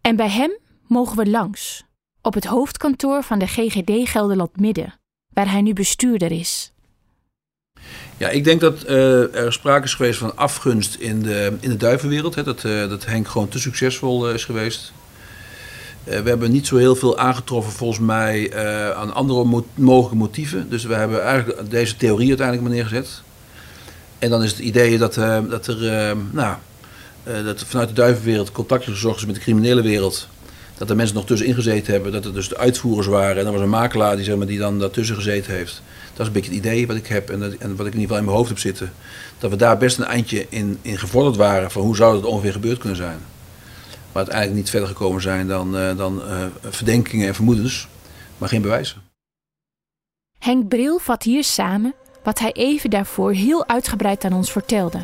En 0.00 0.16
bij 0.16 0.28
hem 0.28 0.58
mogen 0.86 1.16
we 1.16 1.30
langs, 1.30 1.84
op 2.22 2.34
het 2.34 2.44
hoofdkantoor 2.44 3.22
van 3.22 3.38
de 3.38 3.46
GGD 3.46 4.08
Gelderland 4.08 4.60
Midden, 4.60 4.94
waar 5.34 5.50
hij 5.50 5.60
nu 5.60 5.72
bestuurder 5.72 6.30
is. 6.32 6.72
Ja, 8.16 8.28
ik 8.28 8.44
denk 8.44 8.60
dat 8.60 8.82
eh, 8.82 9.34
er 9.34 9.52
sprake 9.52 9.84
is 9.84 9.94
geweest 9.94 10.18
van 10.18 10.36
afgunst 10.36 10.94
in 10.94 11.22
de, 11.22 11.56
in 11.60 11.70
de 11.70 11.76
duivenwereld. 11.76 12.34
Hè, 12.34 12.42
dat, 12.42 12.64
eh, 12.64 12.88
dat 12.88 13.04
Henk 13.04 13.28
gewoon 13.28 13.48
te 13.48 13.58
succesvol 13.58 14.28
eh, 14.28 14.34
is 14.34 14.44
geweest. 14.44 14.92
Eh, 16.04 16.20
we 16.20 16.28
hebben 16.28 16.50
niet 16.50 16.66
zo 16.66 16.76
heel 16.76 16.94
veel 16.94 17.18
aangetroffen 17.18 17.72
volgens 17.72 18.00
mij 18.00 18.50
eh, 18.50 18.90
aan 18.90 19.14
andere 19.14 19.44
mo- 19.44 19.66
mogelijke 19.74 20.16
motieven. 20.16 20.66
Dus 20.68 20.84
we 20.84 20.94
hebben 20.94 21.22
eigenlijk 21.22 21.70
deze 21.70 21.96
theorie 21.96 22.28
uiteindelijk 22.28 22.68
maar 22.68 22.76
neergezet. 22.76 23.22
En 24.18 24.30
dan 24.30 24.42
is 24.42 24.50
het 24.50 24.58
idee 24.58 24.98
dat, 24.98 25.16
eh, 25.16 25.38
dat 25.48 25.66
er 25.66 26.16
nou, 26.30 26.56
dat 27.44 27.64
vanuit 27.64 27.88
de 27.88 27.94
duivenwereld 27.94 28.52
contact 28.52 28.88
is 28.88 29.26
met 29.26 29.34
de 29.34 29.40
criminele 29.40 29.82
wereld. 29.82 30.28
Dat 30.78 30.90
er 30.90 30.96
mensen 30.96 31.16
nog 31.16 31.26
tussenin 31.26 31.54
gezeten 31.54 31.92
hebben, 31.92 32.12
dat 32.12 32.24
er 32.24 32.34
dus 32.34 32.48
de 32.48 32.56
uitvoerders 32.56 33.06
waren. 33.06 33.36
En 33.36 33.46
er 33.46 33.52
was 33.52 33.60
een 33.60 33.68
makelaar 33.68 34.16
die, 34.16 34.24
zeg 34.24 34.36
maar, 34.36 34.46
die 34.46 34.58
dan 34.58 34.78
daartussen 34.78 35.16
gezeten 35.16 35.52
heeft. 35.52 35.82
Dat 36.10 36.20
is 36.20 36.26
een 36.26 36.32
beetje 36.32 36.50
het 36.50 36.58
idee 36.58 36.86
wat 36.86 36.96
ik 36.96 37.06
heb 37.06 37.30
en, 37.30 37.42
en 37.42 37.76
wat 37.76 37.86
ik 37.86 37.92
in 37.92 38.00
ieder 38.00 38.00
geval 38.00 38.16
in 38.16 38.24
mijn 38.24 38.36
hoofd 38.36 38.48
heb 38.48 38.58
zitten. 38.58 38.92
Dat 39.38 39.50
we 39.50 39.56
daar 39.56 39.78
best 39.78 39.98
een 39.98 40.04
eindje 40.04 40.46
in, 40.48 40.78
in 40.82 40.98
gevorderd 40.98 41.36
waren 41.36 41.70
van 41.70 41.82
hoe 41.82 41.96
zou 41.96 42.14
dat 42.14 42.30
ongeveer 42.30 42.52
gebeurd 42.52 42.78
kunnen 42.78 42.96
zijn. 42.96 43.18
Maar 44.12 44.22
uiteindelijk 44.22 44.56
niet 44.56 44.70
verder 44.70 44.88
gekomen 44.88 45.22
zijn 45.22 45.48
dan, 45.48 45.76
eh, 45.76 45.96
dan 45.96 46.22
eh, 46.22 46.46
verdenkingen 46.60 47.26
en 47.26 47.34
vermoedens, 47.34 47.88
maar 48.38 48.48
geen 48.48 48.62
bewijzen. 48.62 49.02
Henk 50.38 50.68
Bril 50.68 50.98
vat 50.98 51.22
hier 51.22 51.44
samen 51.44 51.94
wat 52.22 52.38
hij 52.38 52.52
even 52.52 52.90
daarvoor 52.90 53.32
heel 53.32 53.68
uitgebreid 53.68 54.24
aan 54.24 54.32
ons 54.32 54.52
vertelde. 54.52 54.98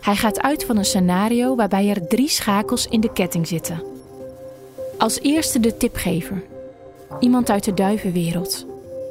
Hij 0.00 0.16
gaat 0.16 0.40
uit 0.40 0.64
van 0.64 0.76
een 0.76 0.84
scenario 0.84 1.54
waarbij 1.54 1.88
er 1.88 2.06
drie 2.06 2.28
schakels 2.28 2.86
in 2.86 3.00
de 3.00 3.12
ketting 3.12 3.46
zitten. 3.46 3.82
Als 4.98 5.20
eerste 5.20 5.60
de 5.60 5.76
tipgever. 5.76 6.42
Iemand 7.20 7.50
uit 7.50 7.64
de 7.64 7.74
duivenwereld. 7.74 8.66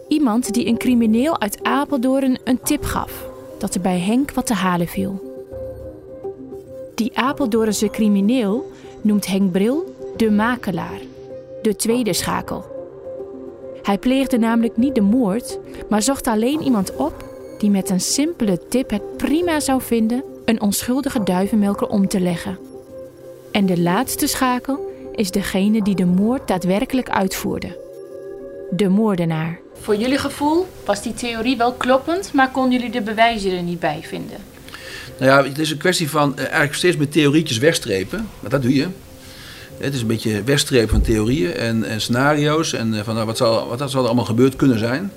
Iemand 0.07 0.53
die 0.53 0.67
een 0.67 0.77
crimineel 0.77 1.39
uit 1.41 1.63
Apeldoorn 1.63 2.39
een 2.43 2.59
tip 2.63 2.83
gaf 2.83 3.25
dat 3.59 3.75
er 3.75 3.81
bij 3.81 3.99
Henk 3.99 4.31
wat 4.31 4.45
te 4.45 4.53
halen 4.53 4.87
viel. 4.87 5.32
Die 6.95 7.17
Apeldoornse 7.17 7.89
crimineel 7.89 8.71
noemt 9.01 9.27
Henk 9.27 9.51
Bril 9.51 9.95
de 10.17 10.31
makelaar, 10.31 10.99
de 11.61 11.75
tweede 11.75 12.13
schakel. 12.13 12.65
Hij 13.81 13.97
pleegde 13.97 14.37
namelijk 14.37 14.77
niet 14.77 14.95
de 14.95 15.01
moord, 15.01 15.59
maar 15.89 16.01
zocht 16.01 16.27
alleen 16.27 16.61
iemand 16.61 16.95
op 16.95 17.31
die 17.57 17.69
met 17.69 17.89
een 17.89 17.99
simpele 17.99 18.67
tip 18.67 18.89
het 18.89 19.17
prima 19.17 19.59
zou 19.59 19.81
vinden 19.81 20.23
een 20.45 20.61
onschuldige 20.61 21.23
duivenmelker 21.23 21.87
om 21.87 22.07
te 22.07 22.19
leggen. 22.19 22.59
En 23.51 23.65
de 23.65 23.81
laatste 23.81 24.27
schakel 24.27 24.91
is 25.11 25.31
degene 25.31 25.81
die 25.81 25.95
de 25.95 26.05
moord 26.05 26.47
daadwerkelijk 26.47 27.09
uitvoerde. 27.09 27.77
De 28.69 28.89
moordenaar. 28.89 29.59
Voor 29.73 29.95
jullie 29.95 30.17
gevoel 30.17 30.65
was 30.85 31.01
die 31.01 31.13
theorie 31.13 31.57
wel 31.57 31.73
kloppend, 31.73 32.33
maar 32.33 32.51
konden 32.51 32.71
jullie 32.71 32.91
de 32.91 33.01
bewijzen 33.01 33.51
er 33.51 33.63
niet 33.63 33.79
bij 33.79 33.99
vinden? 34.03 34.52
Nou 35.17 35.31
ja, 35.31 35.49
het 35.49 35.59
is 35.59 35.71
een 35.71 35.77
kwestie 35.77 36.09
van 36.09 36.37
eh, 36.37 36.43
eigenlijk 36.43 36.73
steeds 36.73 36.97
meer 36.97 37.09
theorietjes 37.09 37.57
wegstrepen. 37.57 38.27
Maar 38.39 38.49
dat 38.49 38.61
doe 38.61 38.73
je. 38.73 38.87
Het 39.77 39.93
is 39.93 40.01
een 40.01 40.07
beetje 40.07 40.43
wegstrepen 40.43 40.89
van 40.89 41.01
theorieën 41.01 41.53
en, 41.53 41.83
en 41.83 42.01
scenario's. 42.01 42.73
En 42.73 42.93
eh, 42.93 43.03
van 43.03 43.13
nou, 43.13 43.25
wat, 43.25 43.37
zal, 43.37 43.67
wat 43.67 43.91
zal 43.91 44.01
er 44.01 44.05
allemaal 44.05 44.25
gebeurd 44.25 44.55
kunnen 44.55 44.79
zijn. 44.79 45.11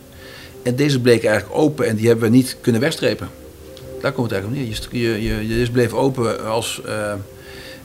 En 0.63 0.77
deze 0.77 1.01
bleek 1.01 1.25
eigenlijk 1.25 1.59
open 1.59 1.87
en 1.87 1.97
die 1.97 2.07
hebben 2.07 2.31
we 2.31 2.37
niet 2.37 2.57
kunnen 2.61 2.81
wegstrepen. 2.81 3.29
Daar 4.01 4.13
komt 4.13 4.31
het 4.31 4.41
eigenlijk 4.41 4.63
om 4.63 4.77
neer. 4.91 5.19
Je, 5.19 5.23
je, 5.23 5.59
je, 5.61 5.71
bleef 5.71 5.93
open 5.93 6.45
als... 6.45 6.81
eh, 6.85 7.13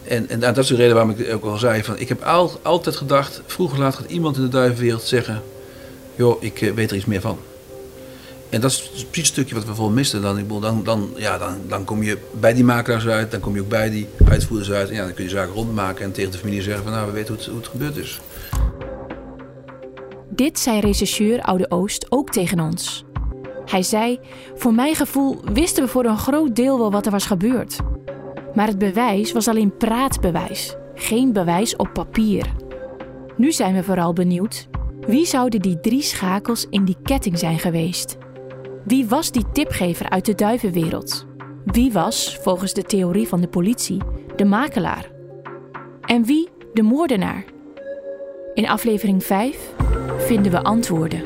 en, 0.03 0.29
en 0.29 0.39
dat 0.39 0.57
is 0.57 0.67
de 0.67 0.75
reden 0.75 0.93
waarom 0.95 1.15
ik 1.17 1.33
ook 1.33 1.43
al 1.43 1.57
zei. 1.57 1.83
Van, 1.83 1.99
ik 1.99 2.09
heb 2.09 2.23
al, 2.23 2.59
altijd 2.61 2.95
gedacht, 2.95 3.41
vroeg 3.45 3.71
of 3.71 3.77
laat 3.77 3.95
gaat 3.95 4.09
iemand 4.11 4.35
in 4.35 4.41
de 4.41 4.47
duivenwereld 4.49 5.03
zeggen... 5.03 5.41
joh, 6.15 6.43
ik 6.43 6.61
eh, 6.61 6.73
weet 6.73 6.91
er 6.91 6.97
iets 6.97 7.05
meer 7.05 7.21
van. 7.21 7.37
En 8.51 8.61
dat 8.61 8.71
is 8.71 8.81
precies 8.81 9.09
het 9.15 9.25
stukje 9.25 9.55
wat 9.55 9.65
we 9.65 9.75
vol 9.75 9.89
misten. 9.89 10.21
Dan, 10.21 10.37
ik 10.37 10.43
bedoel, 10.43 10.59
dan, 10.59 10.83
dan, 10.83 11.09
ja, 11.15 11.37
dan, 11.37 11.57
dan 11.67 11.83
kom 11.83 12.03
je 12.03 12.17
bij 12.31 12.53
die 12.53 12.63
makelaars 12.63 13.07
uit, 13.07 13.31
dan 13.31 13.39
kom 13.39 13.55
je 13.55 13.61
ook 13.61 13.69
bij 13.69 13.89
die 13.89 14.07
uitvoerders 14.25 14.71
uit. 14.71 14.89
En 14.89 14.95
ja, 14.95 15.03
dan 15.03 15.13
kun 15.13 15.23
je 15.23 15.29
zaken 15.29 15.53
rondmaken 15.53 16.05
en 16.05 16.11
tegen 16.11 16.31
de 16.31 16.37
familie 16.37 16.61
zeggen 16.61 16.83
van 16.83 16.91
nou, 16.91 17.05
we 17.05 17.11
weten 17.11 17.27
hoe 17.27 17.37
het, 17.37 17.45
hoe 17.45 17.57
het 17.57 17.67
gebeurd 17.67 17.97
is. 17.97 18.19
Dit 20.29 20.59
zei 20.59 20.79
rechercheur 20.79 21.41
Oude 21.41 21.71
Oost 21.71 22.05
ook 22.09 22.29
tegen 22.29 22.59
ons. 22.59 23.03
Hij 23.65 23.83
zei: 23.83 24.19
Voor 24.55 24.73
mijn 24.73 24.95
gevoel 24.95 25.39
wisten 25.53 25.83
we 25.83 25.89
voor 25.89 26.05
een 26.05 26.17
groot 26.17 26.55
deel 26.55 26.77
wel 26.77 26.91
wat 26.91 27.05
er 27.05 27.11
was 27.11 27.25
gebeurd. 27.25 27.77
Maar 28.53 28.67
het 28.67 28.77
bewijs 28.77 29.31
was 29.31 29.47
alleen 29.47 29.77
praatbewijs, 29.77 30.75
geen 30.95 31.33
bewijs 31.33 31.75
op 31.75 31.89
papier. 31.93 32.45
Nu 33.37 33.51
zijn 33.51 33.73
we 33.73 33.83
vooral 33.83 34.13
benieuwd: 34.13 34.67
wie 35.07 35.25
zouden 35.25 35.61
die 35.61 35.79
drie 35.79 36.01
schakels 36.01 36.65
in 36.69 36.85
die 36.85 36.97
ketting 37.03 37.39
zijn 37.39 37.59
geweest? 37.59 38.17
Wie 38.83 39.07
was 39.07 39.31
die 39.31 39.45
tipgever 39.51 40.09
uit 40.09 40.25
de 40.25 40.35
duivenwereld? 40.35 41.25
Wie 41.65 41.91
was, 41.91 42.37
volgens 42.41 42.73
de 42.73 42.83
theorie 42.83 43.27
van 43.27 43.41
de 43.41 43.47
politie, 43.47 44.01
de 44.35 44.45
makelaar? 44.45 45.11
En 46.01 46.25
wie 46.25 46.49
de 46.73 46.81
moordenaar? 46.81 47.45
In 48.53 48.69
aflevering 48.69 49.23
5 49.23 49.73
vinden 50.17 50.51
we 50.51 50.63
antwoorden. 50.63 51.21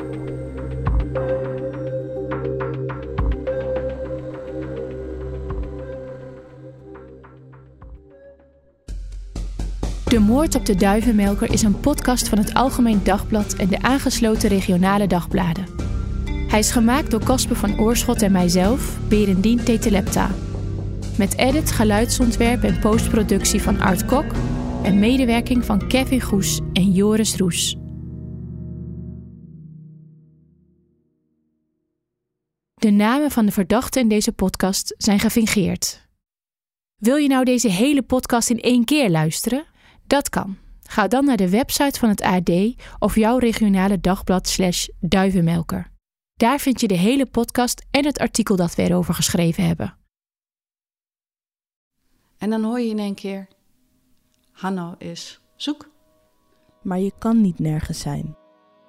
De 10.04 10.18
Moord 10.18 10.54
op 10.54 10.66
de 10.66 10.74
Duivenmelker 10.74 11.52
is 11.52 11.62
een 11.62 11.80
podcast 11.80 12.28
van 12.28 12.38
het 12.38 12.54
Algemeen 12.54 13.00
Dagblad 13.04 13.54
en 13.54 13.68
de 13.68 13.82
aangesloten 13.82 14.48
regionale 14.48 15.06
dagbladen. 15.06 15.75
Hij 16.46 16.58
is 16.58 16.70
gemaakt 16.70 17.10
door 17.10 17.24
Casper 17.24 17.56
van 17.56 17.80
Oorschot 17.80 18.22
en 18.22 18.32
mijzelf, 18.32 18.98
Berendien 19.08 19.64
Tetelepta. 19.64 20.30
Met 21.18 21.36
edit, 21.36 21.70
geluidsontwerp 21.70 22.62
en 22.62 22.78
postproductie 22.78 23.62
van 23.62 23.80
Art 23.80 24.04
Kok 24.04 24.24
en 24.82 24.98
medewerking 24.98 25.64
van 25.64 25.88
Kevin 25.88 26.20
Goes 26.20 26.60
en 26.72 26.92
Joris 26.92 27.36
Roes. 27.36 27.76
De 32.74 32.90
namen 32.90 33.30
van 33.30 33.46
de 33.46 33.52
verdachten 33.52 34.02
in 34.02 34.08
deze 34.08 34.32
podcast 34.32 34.94
zijn 34.98 35.18
gefingeerd. 35.18 36.08
Wil 36.96 37.16
je 37.16 37.28
nou 37.28 37.44
deze 37.44 37.68
hele 37.68 38.02
podcast 38.02 38.50
in 38.50 38.60
één 38.60 38.84
keer 38.84 39.10
luisteren? 39.10 39.64
Dat 40.06 40.28
kan. 40.28 40.56
Ga 40.82 41.08
dan 41.08 41.24
naar 41.24 41.36
de 41.36 41.50
website 41.50 41.98
van 41.98 42.08
het 42.08 42.22
AD 42.22 42.50
of 42.98 43.14
jouw 43.14 43.38
regionale 43.38 44.00
dagblad 44.00 44.48
slash 44.48 44.88
duivenmelker. 45.00 45.94
Daar 46.36 46.58
vind 46.58 46.80
je 46.80 46.88
de 46.88 46.96
hele 46.96 47.26
podcast 47.26 47.86
en 47.90 48.04
het 48.04 48.18
artikel 48.18 48.56
dat 48.56 48.74
we 48.74 48.82
erover 48.82 49.14
geschreven 49.14 49.66
hebben. 49.66 49.96
En 52.38 52.50
dan 52.50 52.64
hoor 52.64 52.80
je 52.80 52.88
in 52.88 52.98
één 52.98 53.14
keer: 53.14 53.48
Hanno 54.52 54.94
is 54.98 55.40
zoek. 55.54 55.88
Maar 56.82 56.98
je 56.98 57.12
kan 57.18 57.40
niet 57.40 57.58
nergens 57.58 58.00
zijn. 58.00 58.36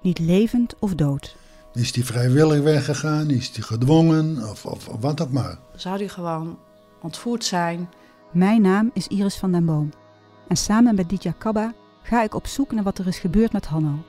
Niet 0.02 0.18
levend 0.18 0.78
of 0.78 0.94
dood. 0.94 1.36
Is 1.72 1.92
die 1.92 2.04
vrijwillig 2.04 2.62
weggegaan? 2.62 3.30
Is 3.30 3.52
die 3.52 3.62
gedwongen? 3.62 4.48
Of, 4.50 4.66
of, 4.66 4.88
of 4.88 5.00
wat 5.00 5.20
ook 5.20 5.32
maar. 5.32 5.58
Zou 5.76 5.98
die 5.98 6.08
gewoon 6.08 6.58
ontvoerd 7.02 7.44
zijn? 7.44 7.88
Mijn 8.32 8.60
naam 8.60 8.90
is 8.94 9.06
Iris 9.06 9.36
van 9.36 9.52
den 9.52 9.64
Boom. 9.64 9.90
En 10.48 10.56
samen 10.56 10.94
met 10.94 11.08
Ditya 11.08 11.32
Kabba 11.38 11.74
ga 12.02 12.22
ik 12.22 12.34
op 12.34 12.46
zoek 12.46 12.72
naar 12.72 12.84
wat 12.84 12.98
er 12.98 13.06
is 13.06 13.18
gebeurd 13.18 13.52
met 13.52 13.66
Hanno. 13.66 14.04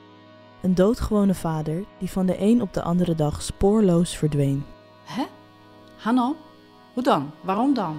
Een 0.62 0.74
doodgewone 0.74 1.34
vader 1.34 1.84
die 1.98 2.10
van 2.10 2.26
de 2.26 2.40
een 2.40 2.62
op 2.62 2.74
de 2.74 2.82
andere 2.82 3.14
dag 3.14 3.42
spoorloos 3.42 4.16
verdween. 4.16 4.64
Hè? 5.04 5.22
Hanno? 5.96 6.36
Hoe 6.94 7.02
dan? 7.02 7.30
Waarom 7.40 7.74
dan? 7.74 7.98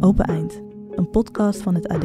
Open 0.00 0.24
Eind, 0.24 0.60
een 0.90 1.10
podcast 1.10 1.62
van 1.62 1.74
het 1.74 1.88
AD. 1.88 2.04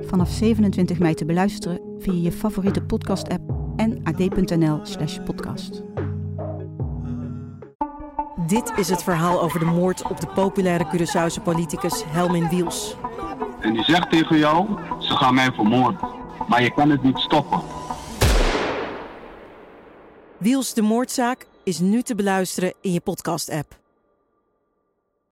Vanaf 0.00 0.28
27 0.28 0.98
mei 0.98 1.14
te 1.14 1.24
beluisteren 1.24 1.80
via 1.98 2.22
je 2.22 2.32
favoriete 2.32 2.82
podcast-app 2.82 3.52
en 3.76 4.00
ad.nl/slash 4.04 5.18
podcast. 5.24 5.82
Dit 8.46 8.72
is 8.76 8.88
het 8.88 9.02
verhaal 9.02 9.40
over 9.42 9.58
de 9.58 9.66
moord 9.66 10.02
op 10.02 10.20
de 10.20 10.26
populaire 10.26 10.86
Curaçaose 10.86 11.42
politicus 11.42 12.04
Helmin 12.06 12.48
Wiels. 12.48 12.96
En 13.60 13.72
die 13.72 13.84
zegt 13.84 14.10
tegen 14.10 14.38
jou, 14.38 14.66
ze 14.98 15.16
gaan 15.16 15.34
mij 15.34 15.52
vermoorden. 15.52 16.00
Maar 16.48 16.62
je 16.62 16.72
kan 16.72 16.90
het 16.90 17.02
niet 17.02 17.18
stoppen. 17.18 17.77
Wiels 20.38 20.74
de 20.74 20.82
moordzaak 20.82 21.46
is 21.62 21.78
nu 21.78 22.02
te 22.02 22.14
beluisteren 22.14 22.74
in 22.80 22.92
je 22.92 23.00
podcast-app. 23.00 23.87